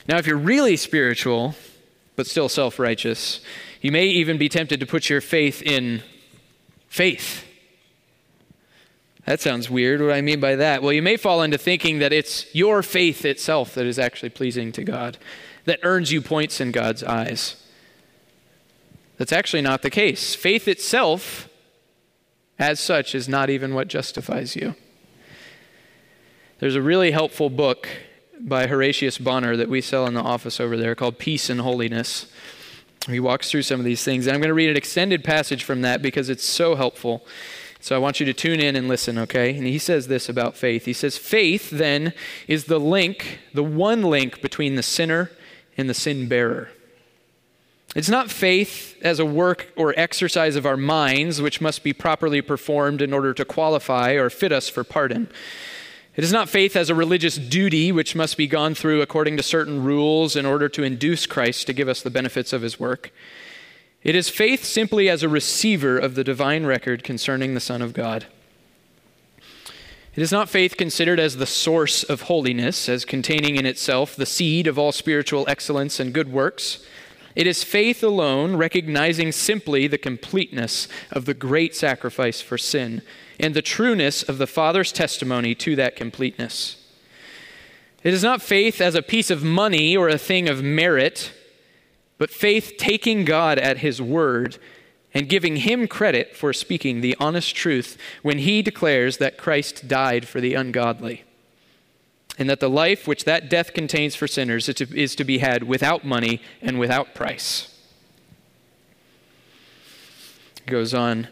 Now, 0.07 0.17
if 0.17 0.25
you're 0.25 0.37
really 0.37 0.77
spiritual, 0.77 1.55
but 2.19 2.27
still 2.27 2.49
self 2.49 2.79
righteous. 2.79 3.39
You 3.79 3.93
may 3.93 4.07
even 4.07 4.37
be 4.37 4.49
tempted 4.49 4.81
to 4.81 4.85
put 4.85 5.09
your 5.09 5.21
faith 5.21 5.61
in 5.61 6.03
faith. 6.89 7.45
That 9.23 9.39
sounds 9.39 9.69
weird. 9.69 10.01
What 10.01 10.07
do 10.07 10.11
I 10.11 10.19
mean 10.19 10.41
by 10.41 10.57
that? 10.57 10.83
Well, 10.83 10.91
you 10.91 11.01
may 11.01 11.15
fall 11.15 11.41
into 11.41 11.57
thinking 11.57 11.99
that 11.99 12.11
it's 12.11 12.53
your 12.53 12.83
faith 12.83 13.23
itself 13.23 13.73
that 13.75 13.85
is 13.85 13.97
actually 13.97 14.31
pleasing 14.31 14.73
to 14.73 14.83
God, 14.83 15.17
that 15.63 15.79
earns 15.81 16.11
you 16.11 16.21
points 16.21 16.59
in 16.59 16.73
God's 16.73 17.05
eyes. 17.05 17.65
That's 19.15 19.31
actually 19.31 19.61
not 19.61 19.81
the 19.81 19.89
case. 19.89 20.35
Faith 20.35 20.67
itself, 20.67 21.47
as 22.59 22.81
such, 22.81 23.15
is 23.15 23.29
not 23.29 23.49
even 23.49 23.73
what 23.73 23.87
justifies 23.87 24.57
you. 24.57 24.75
There's 26.59 26.75
a 26.75 26.81
really 26.81 27.11
helpful 27.11 27.49
book 27.49 27.87
by 28.39 28.67
Horatius 28.67 29.17
Bonar 29.17 29.57
that 29.57 29.69
we 29.69 29.81
sell 29.81 30.05
in 30.05 30.13
the 30.13 30.21
office 30.21 30.59
over 30.59 30.77
there 30.77 30.95
called 30.95 31.17
Peace 31.17 31.49
and 31.49 31.61
Holiness. 31.61 32.27
He 33.07 33.19
walks 33.19 33.49
through 33.49 33.63
some 33.63 33.79
of 33.79 33.85
these 33.85 34.03
things. 34.03 34.27
And 34.27 34.33
I'm 34.33 34.41
going 34.41 34.49
to 34.49 34.53
read 34.53 34.69
an 34.69 34.77
extended 34.77 35.23
passage 35.23 35.63
from 35.63 35.81
that 35.81 36.01
because 36.01 36.29
it's 36.29 36.43
so 36.43 36.75
helpful. 36.75 37.25
So 37.81 37.95
I 37.95 37.99
want 37.99 38.19
you 38.19 38.25
to 38.25 38.33
tune 38.33 38.59
in 38.59 38.75
and 38.75 38.87
listen, 38.87 39.17
okay? 39.17 39.55
And 39.55 39.65
he 39.65 39.77
says 39.77 40.07
this 40.07 40.27
about 40.27 40.57
faith. 40.57 40.85
He 40.85 40.93
says, 40.93 41.17
Faith, 41.17 41.69
then, 41.69 42.13
is 42.47 42.65
the 42.65 42.79
link, 42.79 43.39
the 43.53 43.63
one 43.63 44.03
link 44.03 44.41
between 44.41 44.75
the 44.75 44.83
sinner 44.83 45.31
and 45.77 45.89
the 45.89 45.93
sin 45.93 46.27
bearer. 46.27 46.69
It's 47.95 48.09
not 48.09 48.29
faith 48.29 48.97
as 49.01 49.19
a 49.19 49.25
work 49.25 49.71
or 49.75 49.93
exercise 49.97 50.55
of 50.55 50.65
our 50.65 50.77
minds, 50.77 51.41
which 51.41 51.61
must 51.61 51.83
be 51.83 51.93
properly 51.93 52.41
performed 52.41 53.01
in 53.01 53.13
order 53.13 53.33
to 53.33 53.45
qualify 53.45 54.11
or 54.11 54.29
fit 54.29 54.51
us 54.51 54.69
for 54.69 54.83
pardon. 54.83 55.29
It 56.19 56.25
is 56.25 56.33
not 56.33 56.49
faith 56.49 56.75
as 56.75 56.89
a 56.89 56.95
religious 56.95 57.37
duty 57.37 57.93
which 57.93 58.13
must 58.13 58.35
be 58.35 58.45
gone 58.45 58.75
through 58.75 59.01
according 59.01 59.37
to 59.37 59.41
certain 59.41 59.85
rules 59.85 60.35
in 60.35 60.45
order 60.45 60.67
to 60.67 60.83
induce 60.83 61.25
Christ 61.25 61.65
to 61.67 61.71
give 61.71 61.87
us 61.87 62.01
the 62.01 62.09
benefits 62.09 62.51
of 62.51 62.61
his 62.61 62.77
work. 62.77 63.13
It 64.03 64.15
is 64.15 64.27
faith 64.27 64.65
simply 64.65 65.07
as 65.07 65.23
a 65.23 65.29
receiver 65.29 65.97
of 65.97 66.15
the 66.15 66.23
divine 66.25 66.65
record 66.65 67.05
concerning 67.05 67.53
the 67.53 67.61
Son 67.61 67.81
of 67.81 67.93
God. 67.93 68.25
It 70.13 70.21
is 70.21 70.29
not 70.29 70.49
faith 70.49 70.75
considered 70.75 71.21
as 71.21 71.37
the 71.37 71.45
source 71.45 72.03
of 72.03 72.23
holiness, 72.23 72.89
as 72.89 73.05
containing 73.05 73.55
in 73.55 73.65
itself 73.65 74.13
the 74.13 74.25
seed 74.25 74.67
of 74.67 74.77
all 74.77 74.91
spiritual 74.91 75.45
excellence 75.47 76.01
and 76.01 76.13
good 76.13 76.33
works. 76.33 76.85
It 77.33 77.47
is 77.47 77.63
faith 77.63 78.03
alone, 78.03 78.57
recognizing 78.57 79.31
simply 79.31 79.87
the 79.87 79.97
completeness 79.97 80.89
of 81.11 81.23
the 81.23 81.33
great 81.33 81.77
sacrifice 81.77 82.41
for 82.41 82.57
sin 82.57 83.03
and 83.39 83.53
the 83.53 83.61
trueness 83.61 84.21
of 84.21 84.37
the 84.37 84.47
Father's 84.47 84.91
testimony 84.91 85.55
to 85.55 85.75
that 85.75 85.95
completeness. 85.95 86.75
It 88.03 88.13
is 88.13 88.23
not 88.23 88.41
faith 88.41 88.81
as 88.81 88.95
a 88.95 89.01
piece 89.01 89.29
of 89.29 89.43
money 89.43 89.95
or 89.95 90.09
a 90.09 90.17
thing 90.17 90.47
of 90.47 90.63
merit, 90.63 91.31
but 92.17 92.29
faith 92.29 92.73
taking 92.77 93.25
God 93.25 93.57
at 93.57 93.77
his 93.77 94.01
word 94.01 94.57
and 95.13 95.27
giving 95.27 95.57
him 95.57 95.87
credit 95.87 96.35
for 96.35 96.53
speaking 96.53 97.01
the 97.01 97.15
honest 97.19 97.55
truth 97.55 97.97
when 98.21 98.39
he 98.39 98.61
declares 98.61 99.17
that 99.17 99.37
Christ 99.37 99.87
died 99.87 100.27
for 100.27 100.39
the 100.39 100.53
ungodly, 100.53 101.23
and 102.37 102.49
that 102.49 102.59
the 102.59 102.69
life 102.69 103.07
which 103.07 103.25
that 103.25 103.49
death 103.49 103.73
contains 103.73 104.15
for 104.15 104.27
sinners 104.27 104.69
is 104.69 105.15
to, 105.15 105.23
be 105.23 105.39
had 105.39 105.63
without 105.63 106.05
money 106.05 106.41
and 106.61 106.79
without 106.79 107.15
price. 107.15 107.75
Goes 110.65 110.93
on. 110.93 111.27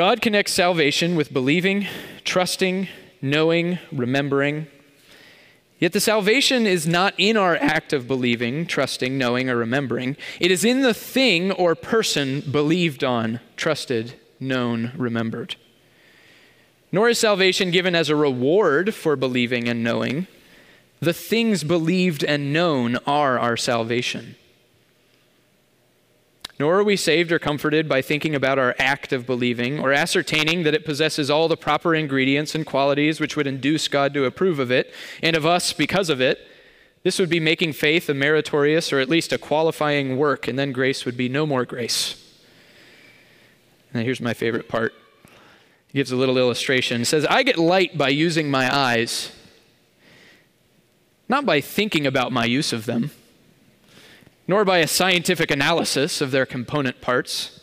God 0.00 0.22
connects 0.22 0.52
salvation 0.52 1.14
with 1.14 1.30
believing, 1.30 1.86
trusting, 2.24 2.88
knowing, 3.20 3.78
remembering. 3.92 4.66
Yet 5.78 5.92
the 5.92 6.00
salvation 6.00 6.66
is 6.66 6.86
not 6.86 7.12
in 7.18 7.36
our 7.36 7.56
act 7.56 7.92
of 7.92 8.08
believing, 8.08 8.64
trusting, 8.64 9.18
knowing, 9.18 9.50
or 9.50 9.56
remembering. 9.56 10.16
It 10.40 10.50
is 10.50 10.64
in 10.64 10.80
the 10.80 10.94
thing 10.94 11.52
or 11.52 11.74
person 11.74 12.40
believed 12.40 13.04
on, 13.04 13.40
trusted, 13.56 14.18
known, 14.40 14.92
remembered. 14.96 15.56
Nor 16.90 17.10
is 17.10 17.18
salvation 17.18 17.70
given 17.70 17.94
as 17.94 18.08
a 18.08 18.16
reward 18.16 18.94
for 18.94 19.16
believing 19.16 19.68
and 19.68 19.84
knowing. 19.84 20.28
The 21.00 21.12
things 21.12 21.62
believed 21.62 22.24
and 22.24 22.54
known 22.54 22.96
are 23.06 23.38
our 23.38 23.58
salvation. 23.58 24.36
Nor 26.60 26.80
are 26.80 26.84
we 26.84 26.94
saved 26.94 27.32
or 27.32 27.38
comforted 27.38 27.88
by 27.88 28.02
thinking 28.02 28.34
about 28.34 28.58
our 28.58 28.74
act 28.78 29.14
of 29.14 29.24
believing 29.24 29.80
or 29.80 29.94
ascertaining 29.94 30.62
that 30.64 30.74
it 30.74 30.84
possesses 30.84 31.30
all 31.30 31.48
the 31.48 31.56
proper 31.56 31.94
ingredients 31.94 32.54
and 32.54 32.66
qualities 32.66 33.18
which 33.18 33.34
would 33.34 33.46
induce 33.46 33.88
God 33.88 34.12
to 34.12 34.26
approve 34.26 34.58
of 34.58 34.70
it 34.70 34.92
and 35.22 35.34
of 35.34 35.46
us 35.46 35.72
because 35.72 36.10
of 36.10 36.20
it. 36.20 36.46
This 37.02 37.18
would 37.18 37.30
be 37.30 37.40
making 37.40 37.72
faith 37.72 38.10
a 38.10 38.14
meritorious 38.14 38.92
or 38.92 38.98
at 38.98 39.08
least 39.08 39.32
a 39.32 39.38
qualifying 39.38 40.18
work, 40.18 40.46
and 40.46 40.58
then 40.58 40.70
grace 40.70 41.06
would 41.06 41.16
be 41.16 41.30
no 41.30 41.46
more 41.46 41.64
grace. 41.64 42.22
Now, 43.94 44.02
here's 44.02 44.20
my 44.20 44.34
favorite 44.34 44.68
part. 44.68 44.92
He 45.86 45.98
gives 45.98 46.12
a 46.12 46.16
little 46.16 46.36
illustration. 46.36 47.06
Says, 47.06 47.24
I 47.24 47.42
get 47.42 47.56
light 47.56 47.96
by 47.96 48.10
using 48.10 48.50
my 48.50 48.70
eyes, 48.70 49.32
not 51.26 51.46
by 51.46 51.62
thinking 51.62 52.06
about 52.06 52.32
my 52.32 52.44
use 52.44 52.74
of 52.74 52.84
them 52.84 53.12
nor 54.50 54.64
by 54.64 54.78
a 54.78 54.86
scientific 54.88 55.48
analysis 55.48 56.20
of 56.20 56.32
their 56.32 56.44
component 56.44 57.00
parts. 57.00 57.60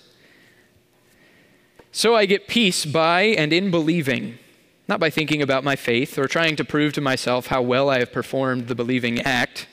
So 1.92 2.16
I 2.16 2.26
get 2.26 2.48
peace 2.48 2.86
by 2.86 3.24
and 3.24 3.52
in 3.52 3.70
believing, 3.72 4.38
not 4.88 5.02
by 5.02 5.10
thinking 5.10 5.42
about 5.42 5.66
my 5.66 5.76
faith 5.76 6.18
or 6.18 6.30
trying 6.30 6.56
to 6.56 6.64
prove 6.64 6.94
to 6.94 7.02
myself 7.02 7.48
how 7.48 7.62
well 7.62 7.90
I 7.90 8.00
have 8.00 8.14
performed 8.14 8.70
the 8.70 8.74
believing 8.74 9.20
act. 9.20 9.68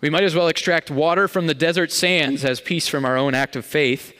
We 0.00 0.08
might 0.08 0.24
as 0.24 0.34
well 0.34 0.48
extract 0.48 0.90
water 0.90 1.28
from 1.28 1.48
the 1.48 1.54
desert 1.54 1.92
sands 1.92 2.46
as 2.46 2.62
peace 2.62 2.88
from 2.88 3.04
our 3.04 3.18
own 3.18 3.34
act 3.34 3.54
of 3.54 3.66
faith. 3.66 4.14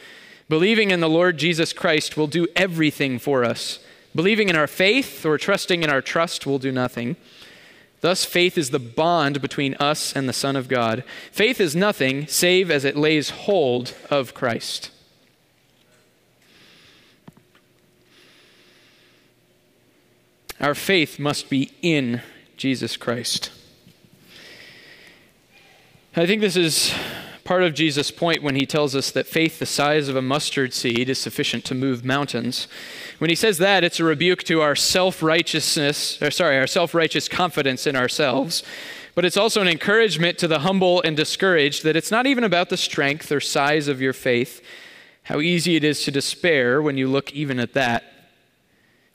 Believing 0.50 0.90
in 0.90 1.00
the 1.00 1.08
Lord 1.08 1.38
Jesus 1.38 1.72
Christ 1.72 2.18
will 2.18 2.26
do 2.26 2.46
everything 2.54 3.18
for 3.18 3.42
us. 3.42 3.78
Believing 4.14 4.50
in 4.50 4.56
our 4.56 4.66
faith 4.66 5.24
or 5.24 5.38
trusting 5.38 5.82
in 5.82 5.88
our 5.88 6.02
trust 6.02 6.46
will 6.46 6.58
do 6.58 6.72
nothing. 6.72 7.16
Thus, 8.00 8.24
faith 8.24 8.56
is 8.56 8.70
the 8.70 8.78
bond 8.78 9.42
between 9.42 9.74
us 9.74 10.14
and 10.14 10.28
the 10.28 10.32
Son 10.32 10.54
of 10.54 10.68
God. 10.68 11.02
Faith 11.32 11.60
is 11.60 11.74
nothing 11.74 12.26
save 12.26 12.70
as 12.70 12.84
it 12.84 12.96
lays 12.96 13.30
hold 13.30 13.94
of 14.08 14.34
Christ. 14.34 14.90
Our 20.60 20.74
faith 20.74 21.18
must 21.18 21.48
be 21.48 21.72
in 21.82 22.22
Jesus 22.56 22.96
Christ. 22.96 23.50
I 26.16 26.26
think 26.26 26.40
this 26.40 26.56
is 26.56 26.92
part 27.48 27.62
of 27.62 27.72
Jesus' 27.72 28.10
point 28.10 28.42
when 28.42 28.56
he 28.56 28.66
tells 28.66 28.94
us 28.94 29.10
that 29.10 29.26
faith 29.26 29.58
the 29.58 29.64
size 29.64 30.10
of 30.10 30.16
a 30.16 30.20
mustard 30.20 30.74
seed 30.74 31.08
is 31.08 31.18
sufficient 31.18 31.64
to 31.64 31.74
move 31.74 32.04
mountains. 32.04 32.68
When 33.16 33.30
he 33.30 33.34
says 33.34 33.56
that, 33.56 33.82
it's 33.82 33.98
a 33.98 34.04
rebuke 34.04 34.42
to 34.42 34.60
our 34.60 34.76
self-righteousness, 34.76 36.20
or 36.20 36.30
sorry, 36.30 36.58
our 36.58 36.66
self-righteous 36.66 37.26
confidence 37.26 37.86
in 37.86 37.96
ourselves. 37.96 38.62
But 39.14 39.24
it's 39.24 39.38
also 39.38 39.62
an 39.62 39.66
encouragement 39.66 40.36
to 40.40 40.46
the 40.46 40.58
humble 40.58 41.00
and 41.00 41.16
discouraged 41.16 41.84
that 41.84 41.96
it's 41.96 42.10
not 42.10 42.26
even 42.26 42.44
about 42.44 42.68
the 42.68 42.76
strength 42.76 43.32
or 43.32 43.40
size 43.40 43.88
of 43.88 43.98
your 43.98 44.12
faith, 44.12 44.62
how 45.22 45.40
easy 45.40 45.74
it 45.74 45.84
is 45.84 46.04
to 46.04 46.10
despair 46.10 46.82
when 46.82 46.98
you 46.98 47.08
look 47.08 47.32
even 47.32 47.58
at 47.58 47.72
that, 47.72 48.04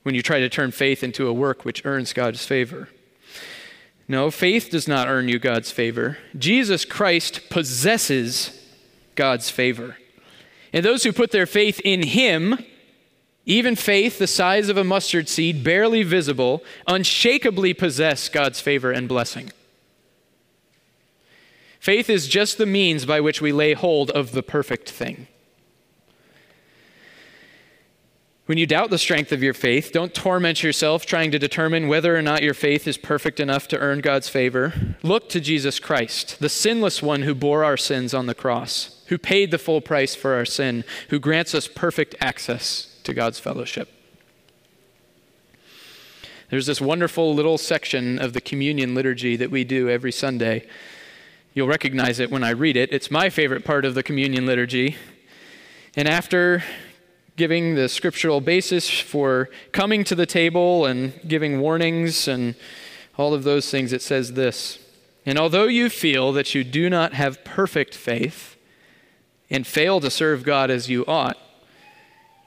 when 0.01 0.15
you 0.15 0.23
try 0.23 0.39
to 0.39 0.49
turn 0.49 0.71
faith 0.71 1.03
into 1.03 1.27
a 1.27 1.33
work 1.33 1.65
which 1.65 1.85
earns 1.85 2.13
God's 2.13 2.43
favor. 2.43 2.89
No, 4.07 4.29
faith 4.29 4.69
does 4.69 4.87
not 4.87 5.07
earn 5.07 5.29
you 5.29 5.39
God's 5.39 5.71
favor. 5.71 6.17
Jesus 6.37 6.85
Christ 6.85 7.49
possesses 7.49 8.59
God's 9.15 9.49
favor. 9.49 9.97
And 10.73 10.83
those 10.83 11.03
who 11.03 11.13
put 11.13 11.31
their 11.31 11.45
faith 11.45 11.79
in 11.85 12.03
Him, 12.03 12.57
even 13.45 13.75
faith 13.75 14.19
the 14.19 14.27
size 14.27 14.69
of 14.69 14.77
a 14.77 14.83
mustard 14.83 15.29
seed, 15.29 15.63
barely 15.63 16.03
visible, 16.03 16.63
unshakably 16.87 17.73
possess 17.73 18.27
God's 18.27 18.59
favor 18.59 18.91
and 18.91 19.07
blessing. 19.07 19.51
Faith 21.79 22.09
is 22.09 22.27
just 22.27 22.57
the 22.57 22.65
means 22.65 23.05
by 23.05 23.19
which 23.19 23.41
we 23.41 23.51
lay 23.51 23.73
hold 23.73 24.09
of 24.11 24.31
the 24.31 24.43
perfect 24.43 24.89
thing. 24.89 25.27
When 28.45 28.57
you 28.57 28.67
doubt 28.67 28.89
the 28.89 28.97
strength 28.97 29.31
of 29.31 29.41
your 29.41 29.53
faith, 29.53 29.91
don't 29.93 30.13
torment 30.13 30.63
yourself 30.63 31.05
trying 31.05 31.31
to 31.31 31.39
determine 31.39 31.87
whether 31.87 32.13
or 32.13 32.21
not 32.21 32.43
your 32.43 32.53
faith 32.53 32.85
is 32.87 32.97
perfect 32.97 33.39
enough 33.39 33.69
to 33.69 33.79
earn 33.79 34.01
God's 34.01 34.27
favor. 34.27 34.73
Look 35.01 35.29
to 35.29 35.39
Jesus 35.39 35.79
Christ, 35.79 36.39
the 36.41 36.49
sinless 36.49 37.01
one 37.01 37.21
who 37.21 37.33
bore 37.33 37.63
our 37.63 37.77
sins 37.77 38.13
on 38.13 38.25
the 38.25 38.35
cross, 38.35 39.01
who 39.07 39.17
paid 39.17 39.51
the 39.51 39.57
full 39.57 39.79
price 39.79 40.13
for 40.13 40.33
our 40.33 40.43
sin, 40.43 40.83
who 41.09 41.19
grants 41.19 41.55
us 41.55 41.69
perfect 41.69 42.15
access 42.19 42.99
to 43.05 43.13
God's 43.13 43.39
fellowship. 43.39 43.89
There's 46.49 46.65
this 46.65 46.81
wonderful 46.81 47.33
little 47.33 47.57
section 47.57 48.19
of 48.19 48.33
the 48.33 48.41
communion 48.41 48.93
liturgy 48.93 49.37
that 49.37 49.51
we 49.51 49.63
do 49.63 49.89
every 49.89 50.11
Sunday. 50.11 50.67
You'll 51.53 51.67
recognize 51.69 52.19
it 52.19 52.29
when 52.29 52.43
I 52.43 52.49
read 52.49 52.75
it. 52.75 52.91
It's 52.91 53.09
my 53.09 53.29
favorite 53.29 53.63
part 53.63 53.85
of 53.85 53.95
the 53.95 54.03
communion 54.03 54.45
liturgy. 54.45 54.97
And 55.95 56.09
after 56.09 56.61
giving 57.35 57.75
the 57.75 57.89
scriptural 57.89 58.41
basis 58.41 58.89
for 58.89 59.49
coming 59.71 60.03
to 60.03 60.15
the 60.15 60.25
table 60.25 60.85
and 60.85 61.13
giving 61.27 61.59
warnings 61.59 62.27
and 62.27 62.55
all 63.17 63.33
of 63.33 63.43
those 63.43 63.69
things, 63.69 63.93
it 63.93 64.01
says 64.01 64.33
this 64.33 64.79
And 65.25 65.37
although 65.37 65.65
you 65.65 65.89
feel 65.89 66.31
that 66.33 66.53
you 66.53 66.63
do 66.63 66.89
not 66.89 67.13
have 67.13 67.43
perfect 67.43 67.95
faith 67.95 68.55
and 69.49 69.65
fail 69.65 69.99
to 69.99 70.09
serve 70.09 70.43
God 70.43 70.69
as 70.69 70.89
you 70.89 71.05
ought, 71.05 71.37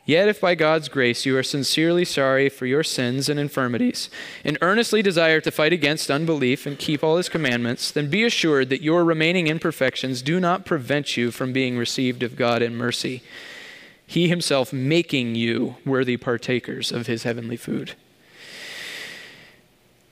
Yet, 0.07 0.29
if 0.29 0.40
by 0.40 0.55
God's 0.55 0.88
grace 0.88 1.27
you 1.27 1.37
are 1.37 1.42
sincerely 1.42 2.05
sorry 2.05 2.49
for 2.49 2.64
your 2.64 2.85
sins 2.85 3.29
and 3.29 3.40
infirmities, 3.40 4.09
and 4.44 4.57
earnestly 4.62 5.03
desire 5.03 5.40
to 5.40 5.51
fight 5.51 5.72
against 5.72 6.12
unbelief 6.12 6.64
and 6.64 6.79
keep 6.79 7.03
all 7.03 7.16
his 7.16 7.29
commandments, 7.29 7.90
then 7.90 8.09
be 8.09 8.22
assured 8.22 8.68
that 8.68 8.83
your 8.83 9.05
remaining 9.05 9.49
imperfections 9.49 10.22
do 10.22 10.38
not 10.38 10.64
prevent 10.64 11.16
you 11.16 11.33
from 11.33 11.53
being 11.53 11.77
received 11.77 12.22
of 12.22 12.37
God 12.37 12.62
in 12.62 12.77
mercy 12.77 13.20
he 14.06 14.28
himself 14.28 14.72
making 14.72 15.34
you 15.34 15.76
worthy 15.84 16.16
partakers 16.16 16.92
of 16.92 17.06
his 17.06 17.24
heavenly 17.24 17.56
food. 17.56 17.94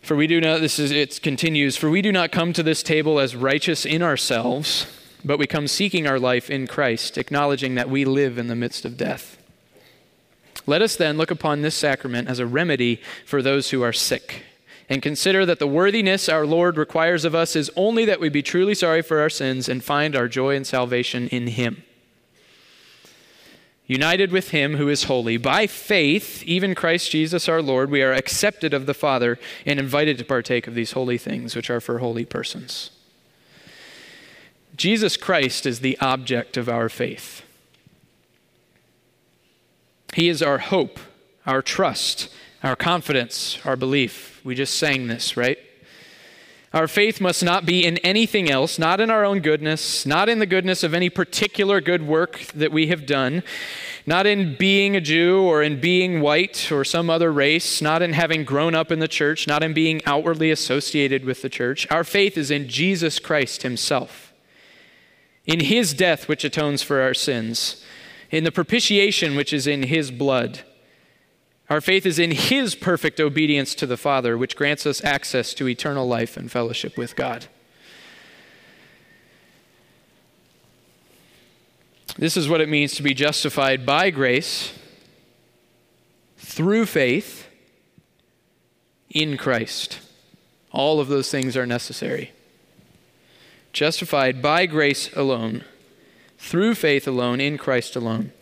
For 0.02 0.16
we 0.16 0.26
do 0.26 0.40
not, 0.40 0.60
this 0.60 0.78
is, 0.78 0.90
it 0.90 1.22
continues, 1.22 1.76
for 1.76 1.88
we 1.88 2.02
do 2.02 2.12
not 2.12 2.32
come 2.32 2.52
to 2.52 2.62
this 2.62 2.82
table 2.82 3.18
as 3.18 3.34
righteous 3.34 3.86
in 3.86 4.02
ourselves, 4.02 4.86
but 5.24 5.38
we 5.38 5.46
come 5.46 5.66
seeking 5.66 6.06
our 6.06 6.18
life 6.18 6.50
in 6.50 6.66
Christ, 6.66 7.16
acknowledging 7.16 7.76
that 7.76 7.88
we 7.88 8.04
live 8.04 8.36
in 8.36 8.48
the 8.48 8.56
midst 8.56 8.84
of 8.84 8.98
death. 8.98 9.38
Let 10.66 10.82
us 10.82 10.96
then 10.96 11.16
look 11.16 11.30
upon 11.30 11.62
this 11.62 11.74
sacrament 11.74 12.28
as 12.28 12.38
a 12.38 12.46
remedy 12.46 13.00
for 13.24 13.40
those 13.40 13.70
who 13.70 13.82
are 13.82 13.92
sick, 13.92 14.42
and 14.90 15.00
consider 15.00 15.46
that 15.46 15.58
the 15.58 15.66
worthiness 15.66 16.28
our 16.28 16.44
Lord 16.44 16.76
requires 16.76 17.24
of 17.24 17.34
us 17.34 17.56
is 17.56 17.70
only 17.74 18.04
that 18.04 18.20
we 18.20 18.28
be 18.28 18.42
truly 18.42 18.74
sorry 18.74 19.00
for 19.00 19.20
our 19.20 19.30
sins 19.30 19.68
and 19.68 19.82
find 19.82 20.14
our 20.14 20.28
joy 20.28 20.56
and 20.56 20.66
salvation 20.66 21.28
in 21.28 21.46
Him 21.46 21.82
united 23.86 24.32
with 24.32 24.50
him 24.50 24.76
who 24.76 24.88
is 24.88 25.04
holy. 25.04 25.36
By 25.36 25.66
faith, 25.66 26.42
even 26.44 26.74
Christ 26.74 27.10
Jesus 27.10 27.48
our 27.48 27.60
Lord, 27.60 27.90
we 27.90 28.02
are 28.02 28.12
accepted 28.12 28.72
of 28.72 28.86
the 28.86 28.94
Father 28.94 29.38
and 29.66 29.78
invited 29.78 30.18
to 30.18 30.24
partake 30.24 30.66
of 30.66 30.74
these 30.74 30.92
holy 30.92 31.18
things, 31.18 31.54
which 31.54 31.70
are 31.70 31.80
for 31.80 31.98
holy 31.98 32.24
persons. 32.24 32.90
Jesus 34.76 35.16
Christ 35.16 35.66
is 35.66 35.80
the 35.80 35.98
object 36.00 36.56
of 36.56 36.68
our 36.68 36.88
faith. 36.88 37.42
He 40.14 40.28
is 40.28 40.42
our 40.42 40.58
hope, 40.58 40.98
our 41.46 41.60
trust, 41.60 42.28
our 42.62 42.76
confidence, 42.76 43.58
our 43.64 43.76
belief. 43.76 44.40
We 44.44 44.54
just 44.54 44.78
sang 44.78 45.06
this, 45.06 45.36
right? 45.36 45.58
Our 46.74 46.88
faith 46.88 47.20
must 47.20 47.44
not 47.44 47.64
be 47.64 47.86
in 47.86 47.98
anything 47.98 48.50
else, 48.50 48.80
not 48.80 49.00
in 49.00 49.08
our 49.08 49.24
own 49.24 49.38
goodness, 49.38 50.04
not 50.04 50.28
in 50.28 50.40
the 50.40 50.46
goodness 50.46 50.82
of 50.82 50.92
any 50.92 51.08
particular 51.08 51.80
good 51.80 52.04
work 52.04 52.40
that 52.48 52.72
we 52.72 52.88
have 52.88 53.06
done, 53.06 53.44
not 54.06 54.26
in 54.26 54.56
being 54.56 54.96
a 54.96 55.00
Jew 55.00 55.40
or 55.42 55.62
in 55.62 55.80
being 55.80 56.20
white 56.20 56.72
or 56.72 56.84
some 56.84 57.08
other 57.08 57.32
race, 57.32 57.80
not 57.80 58.02
in 58.02 58.12
having 58.12 58.42
grown 58.42 58.74
up 58.74 58.90
in 58.90 58.98
the 58.98 59.06
church, 59.06 59.46
not 59.46 59.62
in 59.62 59.72
being 59.72 60.00
outwardly 60.04 60.50
associated 60.50 61.24
with 61.24 61.42
the 61.42 61.48
church. 61.48 61.86
Our 61.92 62.02
faith 62.02 62.36
is 62.36 62.50
in 62.50 62.68
Jesus 62.68 63.20
Christ 63.20 63.62
Himself. 63.62 64.32
in 65.46 65.60
his 65.60 65.94
death, 65.94 66.26
which 66.26 66.42
atones 66.42 66.82
for 66.82 67.00
our 67.00 67.14
sins, 67.14 67.84
in 68.30 68.44
the 68.44 68.50
propitiation 68.50 69.36
which 69.36 69.52
is 69.52 69.66
in 69.66 69.84
his 69.84 70.10
blood. 70.10 70.64
Our 71.70 71.80
faith 71.80 72.04
is 72.04 72.18
in 72.18 72.30
his 72.30 72.74
perfect 72.74 73.20
obedience 73.20 73.74
to 73.76 73.86
the 73.86 73.96
Father, 73.96 74.36
which 74.36 74.56
grants 74.56 74.86
us 74.86 75.02
access 75.02 75.54
to 75.54 75.68
eternal 75.68 76.06
life 76.06 76.36
and 76.36 76.50
fellowship 76.50 76.98
with 76.98 77.16
God. 77.16 77.46
This 82.16 82.36
is 82.36 82.48
what 82.48 82.60
it 82.60 82.68
means 82.68 82.94
to 82.94 83.02
be 83.02 83.14
justified 83.14 83.84
by 83.84 84.10
grace 84.10 84.72
through 86.36 86.86
faith 86.86 87.48
in 89.10 89.36
Christ. 89.36 90.00
All 90.70 91.00
of 91.00 91.08
those 91.08 91.30
things 91.30 91.56
are 91.56 91.66
necessary 91.66 92.32
justified 93.74 94.40
by 94.40 94.64
grace 94.64 95.12
alone, 95.14 95.64
through 96.38 96.76
faith 96.76 97.06
alone, 97.06 97.40
in 97.40 97.58
Christ 97.58 97.96
alone. 97.96 98.32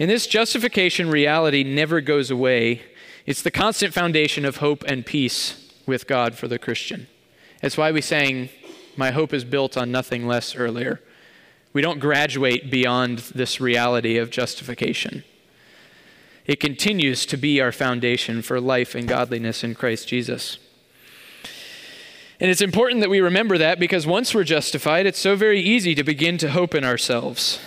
And 0.00 0.08
this 0.08 0.26
justification 0.26 1.10
reality 1.10 1.62
never 1.62 2.00
goes 2.00 2.30
away. 2.30 2.80
It's 3.26 3.42
the 3.42 3.50
constant 3.50 3.92
foundation 3.92 4.46
of 4.46 4.56
hope 4.56 4.82
and 4.84 5.04
peace 5.04 5.70
with 5.86 6.06
God 6.06 6.34
for 6.34 6.48
the 6.48 6.58
Christian. 6.58 7.06
That's 7.60 7.76
why 7.76 7.92
we 7.92 8.00
sang, 8.00 8.48
My 8.96 9.10
hope 9.10 9.34
is 9.34 9.44
built 9.44 9.76
on 9.76 9.92
nothing 9.92 10.26
less 10.26 10.56
earlier. 10.56 11.02
We 11.74 11.82
don't 11.82 12.00
graduate 12.00 12.70
beyond 12.70 13.18
this 13.34 13.60
reality 13.60 14.16
of 14.16 14.30
justification. 14.30 15.22
It 16.46 16.60
continues 16.60 17.26
to 17.26 17.36
be 17.36 17.60
our 17.60 17.70
foundation 17.70 18.40
for 18.40 18.58
life 18.58 18.94
and 18.94 19.06
godliness 19.06 19.62
in 19.62 19.74
Christ 19.74 20.08
Jesus. 20.08 20.58
And 22.40 22.50
it's 22.50 22.62
important 22.62 23.02
that 23.02 23.10
we 23.10 23.20
remember 23.20 23.58
that 23.58 23.78
because 23.78 24.06
once 24.06 24.34
we're 24.34 24.44
justified, 24.44 25.04
it's 25.04 25.18
so 25.18 25.36
very 25.36 25.60
easy 25.60 25.94
to 25.94 26.02
begin 26.02 26.38
to 26.38 26.50
hope 26.50 26.74
in 26.74 26.84
ourselves. 26.84 27.60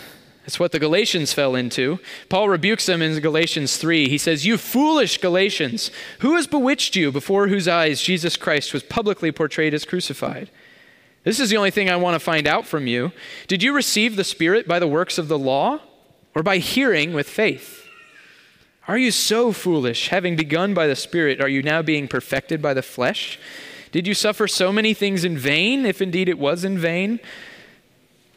It's 0.46 0.60
what 0.60 0.74
the 0.74 0.80
Galatians 0.80 1.32
fell 1.32 1.56
into. 1.56 2.00
Paul 2.28 2.50
rebukes 2.50 2.86
them 2.86 3.02
in 3.02 3.18
Galatians 3.20 3.78
3. 3.78 4.10
He 4.10 4.18
says, 4.18 4.46
You 4.46 4.58
foolish 4.58 5.20
Galatians, 5.20 5.89
who 6.20 6.36
has 6.36 6.48
bewitched 6.48 6.96
you 6.96 7.12
before 7.12 7.48
whose 7.48 7.68
eyes 7.68 8.02
Jesus 8.02 8.36
Christ 8.36 8.74
was 8.74 8.84
publicly 8.84 9.32
portrayed 9.32 9.74
as 9.74 9.86
crucified? 9.86 10.50
This 11.24 11.39
is 11.39 11.50
the 11.50 11.58
only 11.58 11.72
thing 11.72 11.89
I 11.89 11.96
want 11.96 12.16
to 12.16 12.20
find 12.20 12.46
out 12.46 12.66
from 12.66 12.88
you. 12.88 13.14
Did 13.48 13.64
you 13.64 13.74
receive 13.74 14.18
the 14.18 14.26
Spirit 14.26 14.68
by 14.68 14.80
the 14.80 14.88
works 14.88 15.18
of 15.18 15.30
the 15.30 15.39
law 15.39 15.80
or 16.36 16.44
by 16.44 16.58
hearing 16.58 17.14
with 17.14 17.30
faith? 17.30 17.88
Are 18.86 18.98
you 18.98 19.12
so 19.12 19.54
foolish? 19.54 20.10
Having 20.10 20.36
begun 20.36 20.74
by 20.74 20.88
the 20.88 20.96
Spirit, 20.98 21.39
are 21.39 21.48
you 21.48 21.64
now 21.64 21.82
being 21.82 22.10
perfected 22.10 22.62
by 22.62 22.74
the 22.74 22.82
flesh? 22.82 23.39
Did 23.94 24.08
you 24.08 24.14
suffer 24.14 24.48
so 24.48 24.74
many 24.74 24.94
things 24.94 25.24
in 25.24 25.38
vain, 25.38 25.86
if 25.86 26.02
indeed 26.02 26.28
it 26.28 26.39
was 26.39 26.66
in 26.66 26.78
vain? 26.78 27.22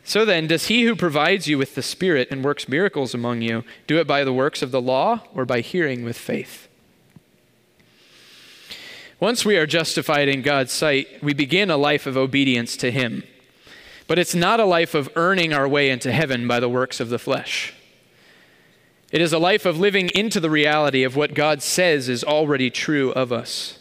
So 0.07 0.25
then, 0.25 0.47
does 0.47 0.69
he 0.69 0.85
who 0.85 0.95
provides 0.95 1.49
you 1.49 1.59
with 1.59 1.75
the 1.75 1.83
Spirit 1.83 2.29
and 2.31 2.45
works 2.45 2.69
miracles 2.69 3.13
among 3.13 3.43
you 3.43 3.65
do 3.89 3.99
it 3.99 4.07
by 4.07 4.23
the 4.23 4.33
works 4.33 4.63
of 4.63 4.71
the 4.71 4.81
law 4.81 5.23
or 5.35 5.45
by 5.45 5.61
hearing 5.63 6.05
with 6.05 6.17
faith? 6.17 6.69
Once 9.19 9.45
we 9.45 9.57
are 9.57 9.67
justified 9.67 10.29
in 10.29 10.43
God's 10.43 10.71
sight, 10.71 11.09
we 11.25 11.35
begin 11.35 11.73
a 11.73 11.77
life 11.77 12.07
of 12.07 12.17
obedience 12.17 12.77
to 12.77 12.93
Him. 12.93 13.25
But 14.07 14.21
it's 14.21 14.35
not 14.35 14.61
a 14.61 14.65
life 14.65 14.95
of 14.95 15.11
earning 15.17 15.53
our 15.53 15.67
way 15.67 15.91
into 15.91 16.13
heaven 16.13 16.47
by 16.47 16.61
the 16.61 16.69
works 16.69 17.01
of 17.01 17.09
the 17.09 17.19
flesh. 17.19 17.75
It 19.11 19.21
is 19.21 19.33
a 19.33 19.41
life 19.41 19.67
of 19.67 19.81
living 19.81 20.11
into 20.15 20.39
the 20.39 20.51
reality 20.51 21.03
of 21.03 21.17
what 21.17 21.35
God 21.35 21.63
says 21.63 22.09
is 22.09 22.23
already 22.23 22.71
true 22.71 23.11
of 23.11 23.33
us. 23.33 23.81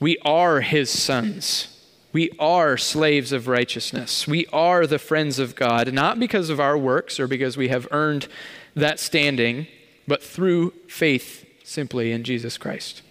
We 0.00 0.16
are 0.24 0.62
his 0.62 0.88
sons. 0.88 1.77
We 2.12 2.30
are 2.38 2.78
slaves 2.78 3.32
of 3.32 3.48
righteousness. 3.48 4.26
We 4.26 4.46
are 4.46 4.86
the 4.86 4.98
friends 4.98 5.38
of 5.38 5.54
God, 5.54 5.92
not 5.92 6.18
because 6.18 6.48
of 6.48 6.58
our 6.58 6.76
works 6.76 7.20
or 7.20 7.26
because 7.26 7.56
we 7.56 7.68
have 7.68 7.86
earned 7.90 8.28
that 8.74 8.98
standing, 8.98 9.66
but 10.06 10.22
through 10.22 10.72
faith 10.88 11.44
simply 11.64 12.12
in 12.12 12.24
Jesus 12.24 12.56
Christ. 12.56 13.02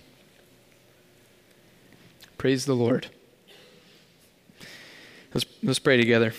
Praise 2.38 2.66
the 2.66 2.76
Lord. 2.76 3.08
Let's, 5.34 5.45
let's 5.62 5.80
pray 5.80 5.98
together. 5.98 6.34